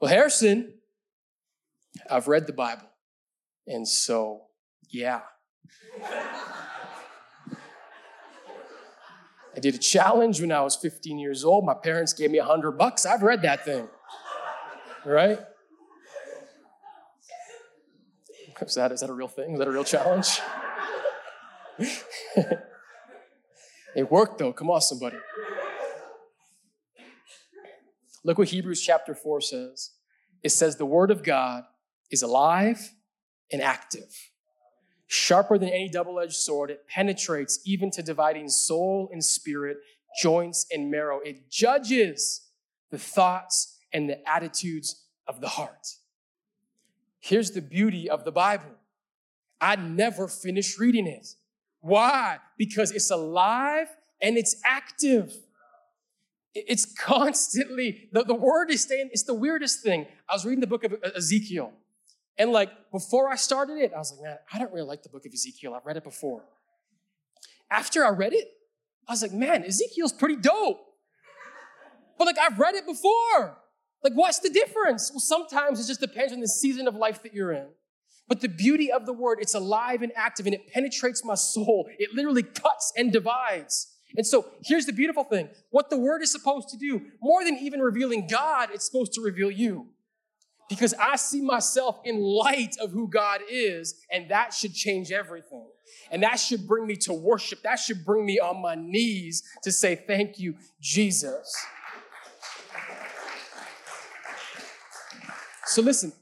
[0.00, 0.74] Well, Harrison,
[2.10, 2.88] I've read the Bible.
[3.66, 4.42] And so,
[4.90, 5.22] yeah.
[9.56, 11.64] I did a challenge when I was 15 years old.
[11.64, 13.06] My parents gave me hundred bucks.
[13.06, 13.88] I've read that thing.
[15.04, 15.38] Right?
[18.60, 19.52] Is that, is that a real thing?
[19.52, 20.40] Is that a real challenge?
[23.94, 24.52] it worked though.
[24.52, 25.16] Come on, somebody.
[28.24, 29.92] Look what Hebrews chapter 4 says.
[30.42, 31.64] It says, The word of God
[32.10, 32.92] is alive
[33.52, 34.30] and active,
[35.06, 36.70] sharper than any double edged sword.
[36.70, 39.76] It penetrates even to dividing soul and spirit,
[40.20, 41.20] joints and marrow.
[41.20, 42.48] It judges
[42.90, 45.86] the thoughts and the attitudes of the heart.
[47.26, 48.70] Here's the beauty of the Bible
[49.60, 51.26] I never finish reading it.
[51.80, 52.38] Why?
[52.56, 53.88] Because it's alive
[54.22, 55.34] and it's active.
[56.54, 60.06] It's constantly, the, the word is staying, it's the weirdest thing.
[60.28, 61.72] I was reading the book of Ezekiel,
[62.38, 65.08] and like before I started it, I was like, man, I don't really like the
[65.08, 65.74] book of Ezekiel.
[65.74, 66.44] I've read it before.
[67.70, 68.46] After I read it,
[69.08, 70.78] I was like, man, Ezekiel's pretty dope.
[72.18, 73.58] But like, I've read it before.
[74.02, 75.10] Like, what's the difference?
[75.10, 77.68] Well, sometimes it just depends on the season of life that you're in.
[78.28, 81.88] But the beauty of the word, it's alive and active and it penetrates my soul.
[81.98, 83.92] It literally cuts and divides.
[84.16, 87.56] And so here's the beautiful thing what the word is supposed to do, more than
[87.58, 89.88] even revealing God, it's supposed to reveal you.
[90.68, 95.68] Because I see myself in light of who God is, and that should change everything.
[96.10, 97.62] And that should bring me to worship.
[97.62, 101.54] That should bring me on my knees to say, Thank you, Jesus.
[105.66, 106.12] So listen,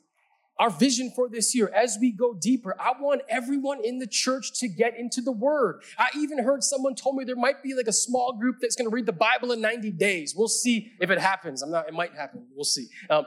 [0.59, 4.53] our vision for this year as we go deeper i want everyone in the church
[4.61, 5.83] to get into the word.
[5.99, 8.89] I even heard someone told me there might be like a small group that's going
[8.89, 10.35] to read the bible in 90 days.
[10.37, 11.63] We'll see if it happens.
[11.63, 12.47] I'm not it might happen.
[12.55, 12.89] We'll see.
[13.11, 13.27] Um,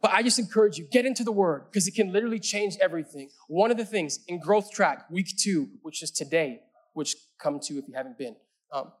[0.00, 3.30] but i just encourage you get into the word because it can literally change everything.
[3.48, 6.60] One of the things in growth track week two which is today
[6.94, 8.36] which come to if you haven't been
[8.72, 8.92] um,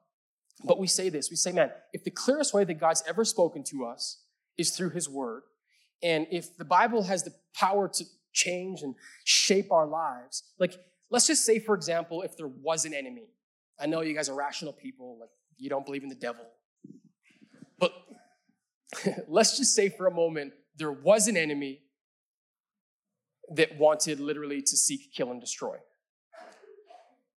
[0.64, 1.30] but we say this.
[1.30, 4.22] We say man if the clearest way that god's ever spoken to us
[4.56, 5.42] is through his word
[6.02, 10.74] and if the Bible has the power to change and shape our lives, like
[11.10, 13.28] let's just say, for example, if there was an enemy.
[13.78, 16.46] I know you guys are rational people, like you don't believe in the devil.
[17.78, 17.92] But
[19.28, 21.82] let's just say for a moment there was an enemy
[23.54, 25.76] that wanted literally to seek, kill, and destroy.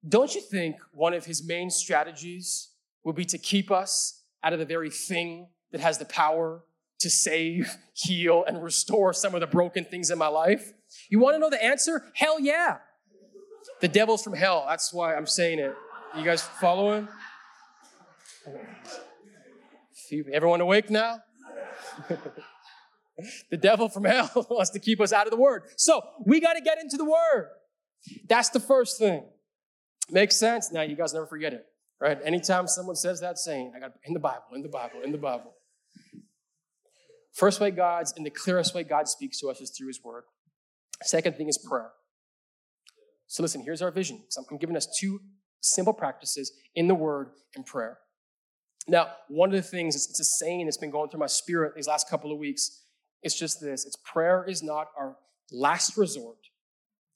[0.08, 2.69] Don't you think one of his main strategies
[3.04, 6.62] would be to keep us out of the very thing that has the power
[6.99, 10.73] to save, heal, and restore some of the broken things in my life?
[11.10, 12.03] You want to know the answer?
[12.13, 12.77] Hell yeah.
[13.81, 14.65] The devil's from hell.
[14.67, 15.75] That's why I'm saying it.
[16.17, 17.08] You guys following?
[20.31, 21.19] Everyone awake now?
[23.49, 25.63] the devil from hell wants to keep us out of the word.
[25.77, 27.49] So we got to get into the word.
[28.27, 29.23] That's the first thing.
[30.10, 30.71] Makes sense?
[30.71, 31.65] Now you guys never forget it,
[31.99, 32.17] right?
[32.23, 35.17] Anytime someone says that saying, I got in the Bible, in the Bible, in the
[35.17, 35.53] Bible.
[37.36, 40.24] First way God's, and the clearest way God speaks to us is through his word.
[41.04, 41.91] Second thing is prayer.
[43.28, 44.24] So listen, here's our vision.
[44.30, 45.19] So I'm giving us two
[45.60, 47.98] simple practices in the word and prayer.
[48.88, 51.88] Now, one of the things, it's a saying that's been going through my spirit these
[51.88, 52.83] last couple of weeks.
[53.21, 55.17] It's just this it's prayer is not our
[55.52, 56.38] last resort,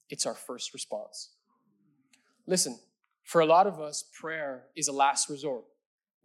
[0.09, 1.29] it's our first response.
[2.45, 2.77] Listen,
[3.23, 5.63] for a lot of us, prayer is a last resort.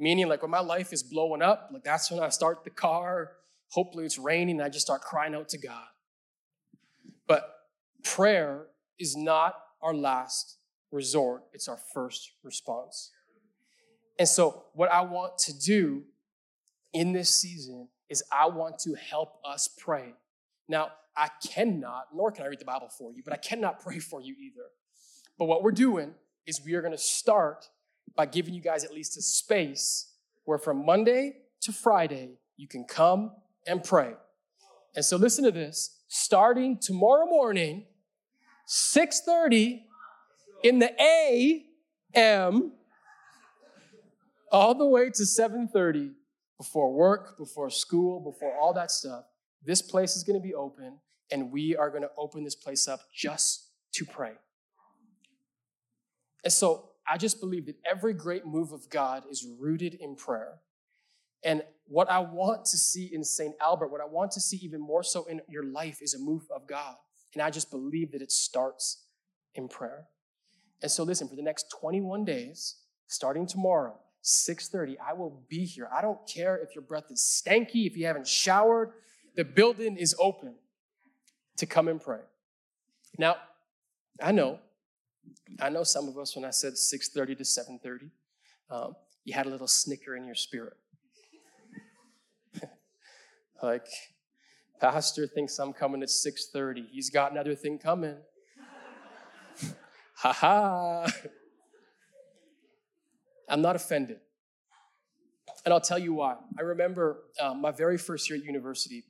[0.00, 3.32] Meaning, like when my life is blowing up, like that's when I start the car,
[3.74, 5.86] Hopefully it's raining and I just start crying out to God.
[7.26, 7.42] But
[8.04, 8.66] prayer
[9.00, 10.58] is not our last
[10.92, 13.10] resort, it's our first response.
[14.16, 16.04] And so, what I want to do
[16.92, 20.14] in this season is I want to help us pray
[20.68, 23.98] Now, I cannot, nor can I read the Bible for you, but I cannot pray
[23.98, 24.66] for you either.
[25.36, 26.14] But what we're doing
[26.46, 27.68] is we are going to start
[28.16, 30.12] by giving you guys at least a space
[30.44, 33.32] where from Monday to Friday, you can come
[33.66, 34.14] and pray.
[34.94, 36.00] And so listen to this.
[36.08, 37.86] Starting tomorrow morning,
[38.66, 39.84] 6:30
[40.62, 42.72] in the AM
[44.52, 46.14] all the way to 7:30
[46.56, 49.26] before work, before school, before all that stuff.
[49.62, 51.00] This place is going to be open
[51.30, 54.34] and we are going to open this place up just to pray.
[56.44, 60.60] And so I just believe that every great move of God is rooted in prayer.
[61.42, 63.54] And what I want to see in St.
[63.60, 66.44] Albert, what I want to see even more so in your life is a move
[66.54, 66.96] of God.
[67.34, 69.04] And I just believe that it starts
[69.54, 70.06] in prayer.
[70.82, 72.76] And so listen, for the next 21 days,
[73.06, 75.88] starting tomorrow, 6:30, I will be here.
[75.92, 78.92] I don't care if your breath is stanky, if you haven't showered,
[79.36, 80.54] the building is open
[81.56, 82.20] to come and pray.
[83.18, 83.36] Now,
[84.20, 84.60] I know,
[85.60, 88.10] I know some of us when I said 6:30 to 7:30,
[88.70, 90.76] um, you had a little snicker in your spirit.
[93.64, 93.86] Like,
[94.80, 96.86] Pastor thinks I'm coming at 6:30.
[96.90, 98.16] He's got another thing coming.
[100.14, 101.06] ha ha.
[103.48, 104.18] I'm not offended.
[105.64, 106.36] And I'll tell you why.
[106.58, 109.04] I remember um, my very first year at university,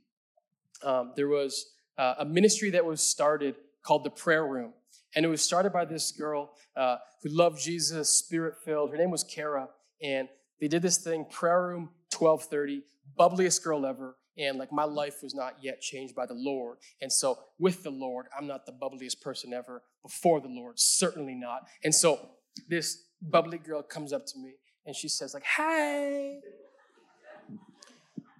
[0.82, 4.72] um, there was uh, a ministry that was started called the Prayer Room.
[5.16, 8.90] And it was started by this girl uh, who loved Jesus, spirit filled.
[8.90, 9.68] Her name was Kara.
[10.02, 10.28] And
[10.60, 12.82] they did this thing, Prayer Room 1230,
[13.18, 14.16] bubbliest girl ever.
[14.36, 16.78] And like my life was not yet changed by the Lord.
[17.00, 19.82] And so with the Lord, I'm not the bubbliest person ever.
[20.02, 21.68] Before the Lord, certainly not.
[21.84, 22.30] And so
[22.68, 24.54] this bubbly girl comes up to me
[24.86, 26.40] and she says, like, hey,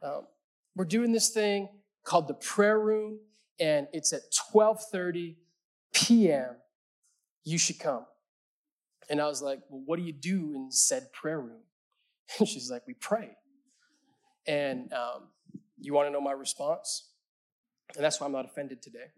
[0.02, 0.26] um,
[0.76, 1.68] we're doing this thing
[2.04, 3.18] called the prayer room
[3.58, 4.22] and it's at
[4.52, 5.36] 12:30
[5.92, 6.56] p.m.
[7.44, 8.04] You should come.
[9.08, 11.62] And I was like, well, what do you do in said prayer room?
[12.38, 13.36] And she's like, we pray.
[14.46, 15.28] And um,
[15.84, 17.08] you want to know my response?
[17.94, 19.12] And that's why I'm not offended today.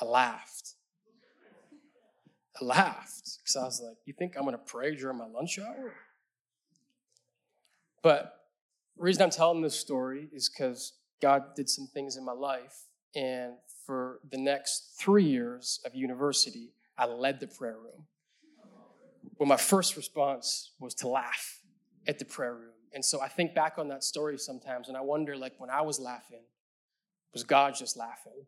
[0.00, 0.74] I laughed.
[2.60, 5.58] I laughed because I was like, you think I'm going to pray during my lunch
[5.58, 5.94] hour?
[8.02, 8.34] But
[8.96, 12.84] the reason I'm telling this story is because God did some things in my life
[13.14, 18.06] and for the next three years of university, I led the prayer room.
[19.38, 21.60] Well, my first response was to laugh
[22.06, 22.79] at the prayer room.
[22.92, 25.82] And so I think back on that story sometimes and I wonder, like, when I
[25.82, 26.42] was laughing,
[27.32, 28.46] was God just laughing?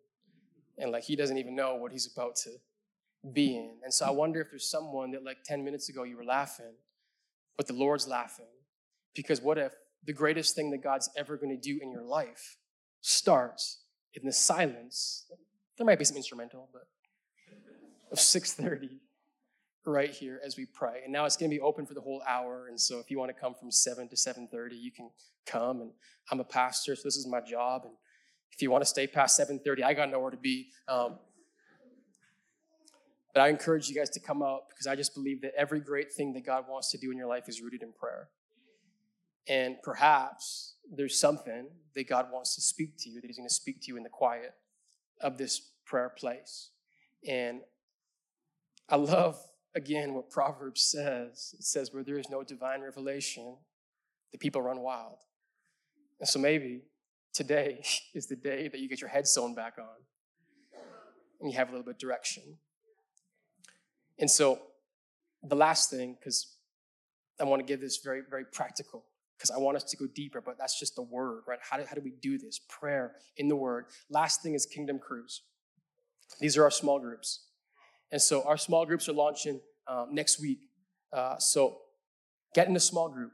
[0.78, 2.50] And like, he doesn't even know what he's about to
[3.32, 3.76] be in.
[3.84, 6.74] And so I wonder if there's someone that, like, 10 minutes ago you were laughing,
[7.56, 8.46] but the Lord's laughing.
[9.14, 9.72] Because what if
[10.04, 12.56] the greatest thing that God's ever going to do in your life
[13.00, 13.82] starts
[14.14, 15.26] in the silence,
[15.76, 16.88] there might be some instrumental, but
[18.10, 18.98] of 6:30
[19.90, 21.00] right here as we pray.
[21.04, 22.68] And now it's going to be open for the whole hour.
[22.68, 25.10] And so if you want to come from 7 to 7:30, you can
[25.46, 25.80] come.
[25.80, 25.90] And
[26.30, 27.82] I'm a pastor, so this is my job.
[27.84, 27.94] And
[28.52, 30.68] if you want to stay past 7:30, I got nowhere to be.
[30.88, 31.18] Um,
[33.34, 36.12] but I encourage you guys to come out because I just believe that every great
[36.12, 38.28] thing that God wants to do in your life is rooted in prayer.
[39.48, 43.54] And perhaps there's something that God wants to speak to you, that He's going to
[43.54, 44.54] speak to you in the quiet
[45.20, 46.70] of this prayer place.
[47.26, 47.62] And
[48.88, 49.40] I love,
[49.74, 51.54] again, what Proverbs says.
[51.58, 53.56] It says, where there is no divine revelation,
[54.30, 55.18] the people run wild.
[56.20, 56.82] And so maybe
[57.32, 57.82] today
[58.14, 59.86] is the day that you get your head sewn back on
[61.40, 62.42] and you have a little bit of direction.
[64.18, 64.60] And so
[65.42, 66.56] the last thing, because
[67.40, 69.04] I want to give this very, very practical
[69.36, 71.58] because I want us to go deeper, but that's just the word, right?
[71.68, 72.60] How do, how do we do this?
[72.68, 73.86] Prayer in the word.
[74.08, 75.42] Last thing is Kingdom Crews.
[76.38, 77.46] These are our small groups.
[78.12, 80.60] And so our small groups are launching um, next week.
[81.12, 81.78] Uh, so
[82.54, 83.32] get in a small group.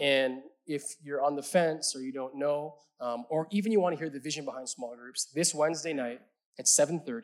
[0.00, 3.94] And if you're on the fence or you don't know, um, or even you want
[3.94, 6.20] to hear the vision behind small groups, this Wednesday night
[6.58, 7.22] at 7.30,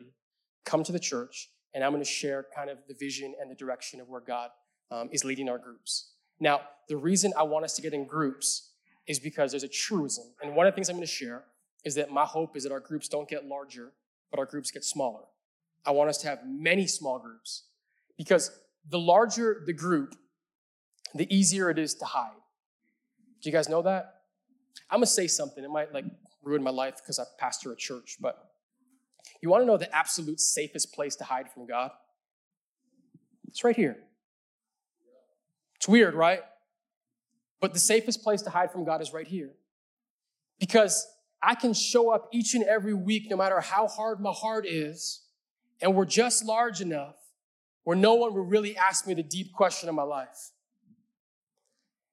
[0.65, 3.55] come to the church and I'm going to share kind of the vision and the
[3.55, 4.49] direction of where God
[4.91, 6.11] um, is leading our groups.
[6.39, 8.71] Now, the reason I want us to get in groups
[9.07, 10.25] is because there's a truism.
[10.41, 11.45] And one of the things I'm going to share
[11.85, 13.93] is that my hope is that our groups don't get larger,
[14.29, 15.21] but our groups get smaller.
[15.85, 17.63] I want us to have many small groups
[18.17, 18.51] because
[18.89, 20.15] the larger the group,
[21.15, 22.31] the easier it is to hide.
[23.41, 24.21] Do you guys know that?
[24.89, 25.63] I'm to say something.
[25.63, 26.05] It might like
[26.43, 28.51] ruin my life because I pastor a church, but
[29.41, 31.91] you want to know the absolute safest place to hide from God?
[33.47, 33.97] It's right here.
[35.75, 36.41] It's weird, right?
[37.59, 39.51] But the safest place to hide from God is right here.
[40.59, 41.07] Because
[41.41, 45.21] I can show up each and every week, no matter how hard my heart is,
[45.81, 47.15] and we're just large enough
[47.83, 50.51] where no one will really ask me the deep question of my life.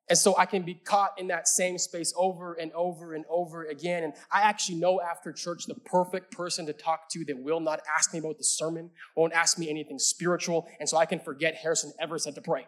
[0.08, 3.66] And so I can be caught in that same space over and over and over
[3.66, 4.04] again.
[4.04, 7.80] And I actually know after church the perfect person to talk to that will not
[7.94, 10.66] ask me about the sermon, won't ask me anything spiritual.
[10.80, 12.66] And so I can forget Harrison ever said to pray.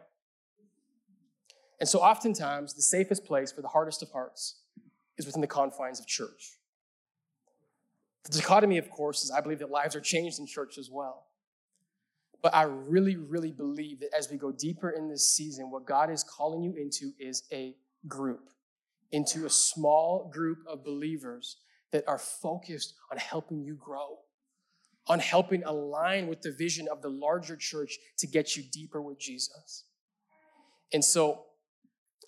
[1.79, 4.61] And so oftentimes, the safest place for the hardest of hearts
[5.17, 6.60] is within the confines of church.
[8.31, 11.27] The dichotomy, of course, is I believe that lives are changed in church as well.
[12.43, 16.11] But I really, really believe that as we go deeper in this season, what God
[16.11, 17.75] is calling you into is a
[18.07, 18.49] group,
[19.11, 21.59] into a small group of believers
[21.93, 24.19] that are focused on helping you grow,
[25.09, 29.19] on helping align with the vision of the larger church to get you deeper with
[29.19, 29.85] Jesus.
[30.93, 31.47] And so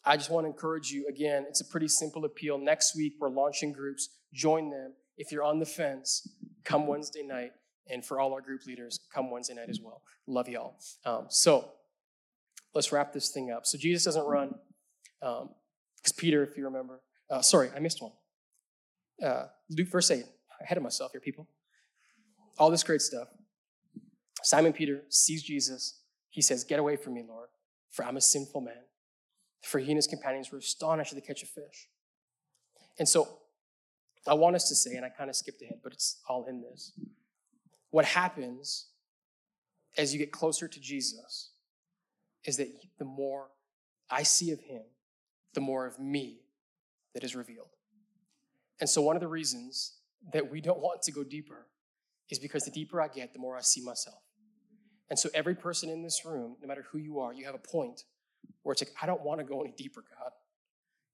[0.05, 2.59] I just want to encourage you again, it's a pretty simple appeal.
[2.59, 4.09] Next week, we're launching groups.
[4.35, 4.95] Join them.
[5.17, 6.29] If you're on the fence,
[6.65, 7.53] come Wednesday night
[7.91, 10.03] and for all our group leaders, come Wednesday night as well.
[10.27, 10.77] Love y'all.
[11.05, 11.71] Um, so
[12.75, 13.67] let's wrap this thing up.
[13.67, 14.55] So Jesus doesn't run,
[15.21, 17.01] because um, Peter, if you remember,
[17.31, 18.13] uh, sorry, I missed one.
[19.23, 20.25] Uh, Luke verse 8.
[20.63, 21.49] Ahead of myself here, people.
[22.59, 23.29] All this great stuff.
[24.43, 26.01] Simon Peter sees Jesus.
[26.31, 27.49] He says, Get away from me, Lord,
[27.91, 28.85] for I'm a sinful man.
[29.63, 31.89] For he and his companions were astonished at the catch of fish.
[32.99, 33.29] And so
[34.27, 36.61] I want us to say, and I kind of skipped ahead, but it's all in
[36.61, 36.93] this
[37.93, 38.89] what happens
[39.97, 41.51] as you get closer to Jesus
[42.45, 42.69] is that
[42.99, 43.49] the more
[44.11, 44.83] I see of him,
[45.55, 46.41] the more of me
[47.15, 47.69] that is revealed.
[48.81, 49.99] And so, one of the reasons
[50.33, 51.67] that we don't want to go deeper
[52.31, 54.23] is because the deeper I get, the more I see myself.
[55.11, 57.59] And so, every person in this room, no matter who you are, you have a
[57.59, 58.05] point
[58.63, 60.33] where it's like, I don't want to go any deeper, God,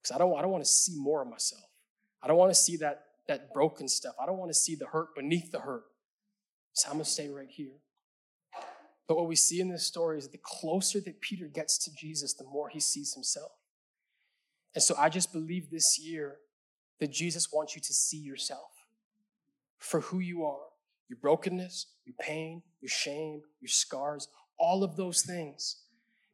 [0.00, 1.64] because I don't, I don't want to see more of myself.
[2.22, 4.14] I don't want to see that, that broken stuff.
[4.20, 5.84] I don't want to see the hurt beneath the hurt.
[6.72, 7.72] So I'm going to stay right here.
[9.06, 12.34] But what we see in this story is the closer that Peter gets to Jesus,
[12.34, 13.52] the more he sees himself.
[14.74, 16.36] And so I just believe this year
[17.00, 18.70] that Jesus wants you to see yourself
[19.78, 20.68] for who you are
[21.08, 25.82] your brokenness, your pain, your shame, your scars, all of those things.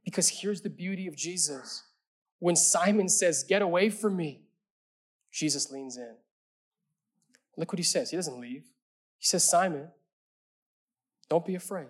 [0.04, 1.84] Because here's the beauty of Jesus.
[2.40, 4.42] When Simon says, Get away from me,
[5.34, 6.14] Jesus leans in.
[7.56, 8.10] Look what he says.
[8.10, 8.62] He doesn't leave.
[9.18, 9.88] He says, Simon,
[11.28, 11.88] don't be afraid.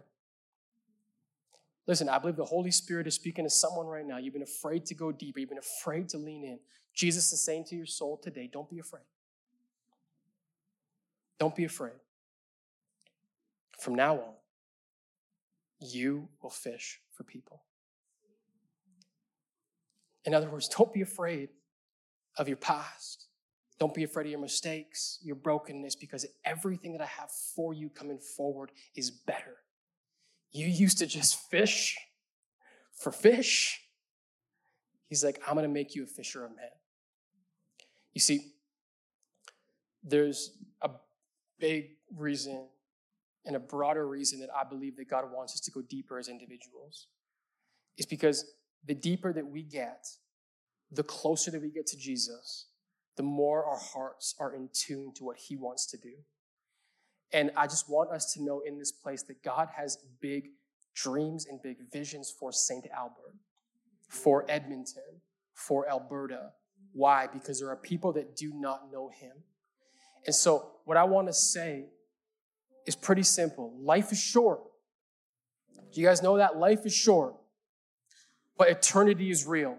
[1.87, 4.17] Listen, I believe the Holy Spirit is speaking to someone right now.
[4.17, 6.59] You've been afraid to go deeper, you've been afraid to lean in.
[6.95, 9.03] Jesus is saying to your soul today, don't be afraid.
[11.39, 11.93] Don't be afraid.
[13.79, 14.35] From now on,
[15.81, 17.63] you will fish for people.
[20.25, 21.51] In other words, don't be afraid
[22.39, 23.27] of your past.
[23.81, 27.89] Don't be afraid of your mistakes, your brokenness, because everything that I have for you
[27.91, 29.57] coming forward is better.
[30.53, 31.97] You used to just fish
[32.93, 33.81] for fish.
[35.09, 36.71] He's like, I'm going to make you a fisher of men.
[38.15, 38.53] You see,
[40.05, 40.91] there's a
[41.59, 42.69] big reason
[43.45, 46.29] and a broader reason that I believe that God wants us to go deeper as
[46.29, 47.09] individuals.
[47.99, 48.45] Is because
[48.87, 50.07] the deeper that we get,
[50.91, 52.67] the closer that we get to Jesus,
[53.17, 56.13] the more our hearts are in tune to what He wants to do.
[57.33, 60.51] And I just want us to know in this place that God has big
[60.95, 62.87] dreams and big visions for St.
[62.97, 63.35] Albert,
[64.09, 65.21] for Edmonton,
[65.53, 66.51] for Alberta.
[66.93, 67.27] Why?
[67.27, 69.33] Because there are people that do not know Him.
[70.27, 71.87] And so, what I want to say
[72.87, 74.61] is pretty simple life is short.
[75.93, 76.57] Do you guys know that?
[76.57, 77.35] Life is short,
[78.59, 79.79] but eternity is real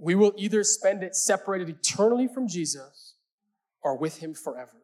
[0.00, 3.14] we will either spend it separated eternally from Jesus
[3.82, 4.82] or with him forever.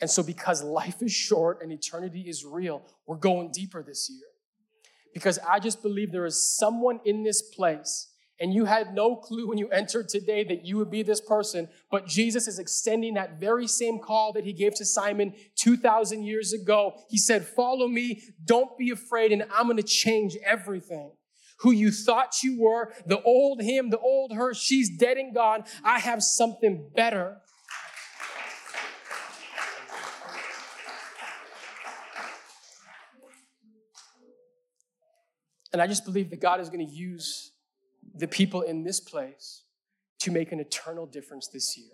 [0.00, 4.28] And so, because life is short and eternity is real, we're going deeper this year.
[5.14, 9.48] Because I just believe there is someone in this place, and you had no clue
[9.48, 13.40] when you entered today that you would be this person, but Jesus is extending that
[13.40, 17.00] very same call that he gave to Simon 2,000 years ago.
[17.08, 21.12] He said, Follow me, don't be afraid, and I'm gonna change everything
[21.60, 25.64] who you thought you were, the old him, the old her, she's dead and gone.
[25.82, 27.38] I have something better.
[35.72, 37.52] And I just believe that God is going to use
[38.14, 39.64] the people in this place
[40.20, 41.92] to make an eternal difference this year.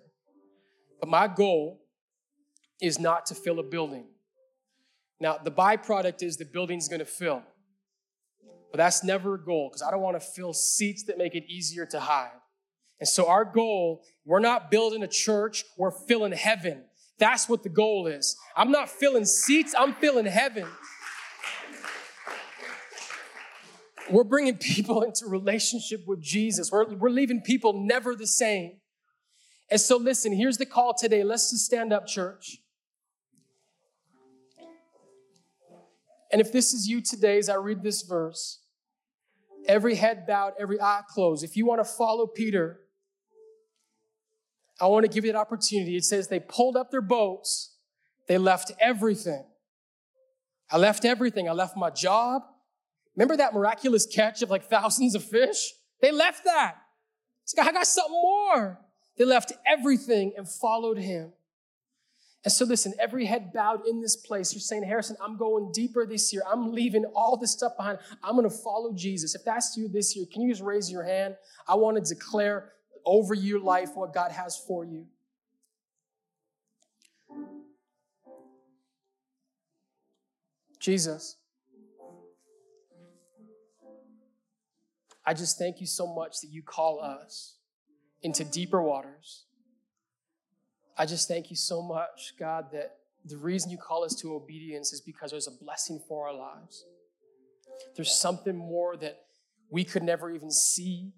[1.01, 1.81] But my goal
[2.81, 4.05] is not to fill a building.
[5.21, 7.43] Now, the byproduct is the building's going to fill.
[8.73, 11.45] But that's never a goal because I don't want to fill seats that make it
[11.47, 12.33] easier to hide.
[12.99, 16.85] And so our goal, we're not building a church, we're filling heaven.
[17.19, 18.35] That's what the goal is.
[18.57, 20.67] I'm not filling seats, I'm filling heaven.
[24.11, 26.73] We're bringing people into relationship with Jesus.
[26.73, 28.79] We're, we're leaving people never the same.
[29.71, 31.25] And so, listen, here's the call today.
[31.25, 32.59] Let's just stand up, church.
[36.31, 38.62] And if this is you today, as I read this verse,
[39.67, 42.81] every head bowed, every eye closed, if you want to follow Peter,
[44.81, 45.97] I want to give you that opportunity.
[45.97, 47.77] It says they pulled up their boats,
[48.29, 49.45] they left everything.
[50.73, 51.49] I left everything.
[51.49, 52.43] I left my job.
[53.15, 55.75] Remember that miraculous catch of like thousands of fish?
[56.01, 56.77] They left that.
[57.61, 58.81] I got something more.
[59.19, 61.33] They left everything and followed him.
[62.45, 66.05] And so, listen, every head bowed in this place, you're saying, Harrison, I'm going deeper
[66.05, 66.43] this year.
[66.51, 67.99] I'm leaving all this stuff behind.
[68.23, 69.37] I'm going to follow Jesus.
[69.37, 71.37] If that's you this year, can you just raise your hand?
[71.69, 72.73] I want to declare
[73.05, 75.07] over your life what God has for you.
[80.81, 81.37] Jesus,
[85.25, 87.55] I just thank you so much that you call us
[88.23, 89.45] into deeper waters.
[90.97, 94.93] I just thank you so much, God, that the reason you call us to obedience
[94.93, 96.85] is because there's a blessing for our lives.
[97.97, 99.21] There's something more that
[99.71, 101.13] we could never even see,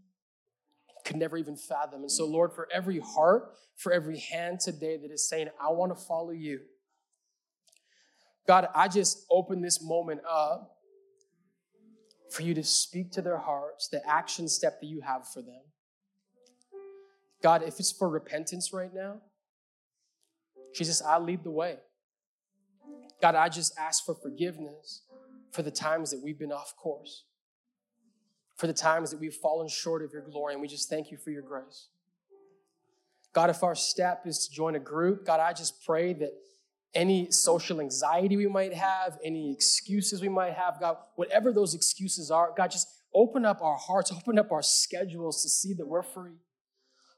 [1.05, 2.03] could never even fathom.
[2.03, 5.97] And so, Lord, for every heart, for every hand today that is saying, I want
[5.97, 6.61] to follow you,
[8.47, 10.77] God, I just open this moment up
[12.31, 15.63] for you to speak to their hearts, the action step that you have for them.
[17.43, 19.21] God, if it's for repentance right now,
[20.75, 21.77] Jesus, I lead the way.
[23.23, 25.03] God, I just ask for forgiveness
[25.53, 27.25] for the times that we've been off course,
[28.57, 31.17] for the times that we've fallen short of your glory, and we just thank you
[31.17, 31.89] for your grace.
[33.33, 36.33] God, if our step is to join a group, God, I just pray that
[36.95, 42.31] any social anxiety we might have, any excuses we might have, God, whatever those excuses
[42.31, 46.03] are, God, just open up our hearts, open up our schedules to see that we're
[46.03, 46.39] free.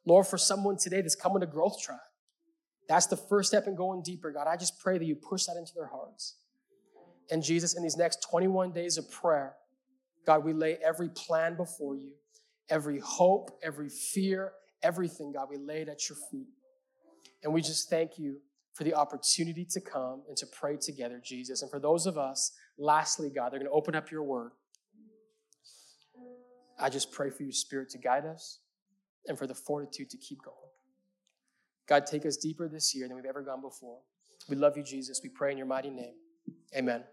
[0.05, 2.01] Lord, for someone today that's coming to growth track,
[2.89, 4.47] that's the first step in going deeper, God.
[4.47, 6.37] I just pray that you push that into their hearts.
[7.30, 9.55] And Jesus, in these next 21 days of prayer,
[10.26, 12.12] God, we lay every plan before you,
[12.68, 16.49] every hope, every fear, everything, God, we lay it at your feet.
[17.43, 18.39] And we just thank you
[18.72, 21.62] for the opportunity to come and to pray together, Jesus.
[21.62, 24.53] And for those of us, lastly, God, they're going to open up your word.
[26.78, 28.61] I just pray for your spirit to guide us
[29.26, 30.57] and for the fortitude to keep going.
[31.87, 33.99] God, take us deeper this year than we've ever gone before.
[34.49, 35.20] We love you, Jesus.
[35.22, 36.14] We pray in your mighty name.
[36.76, 37.05] Amen.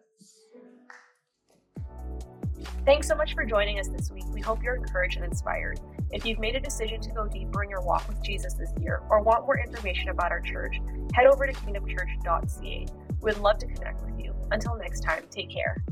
[2.86, 4.26] Thanks so much for joining us this week.
[4.28, 5.80] We hope you're encouraged and inspired.
[6.11, 9.01] If you've made a decision to go deeper in your walk with Jesus this year
[9.09, 10.76] or want more information about our church,
[11.13, 12.86] head over to kingdomchurch.ca.
[13.21, 14.36] We'd love to connect with you.
[14.51, 15.84] Until next time, take care.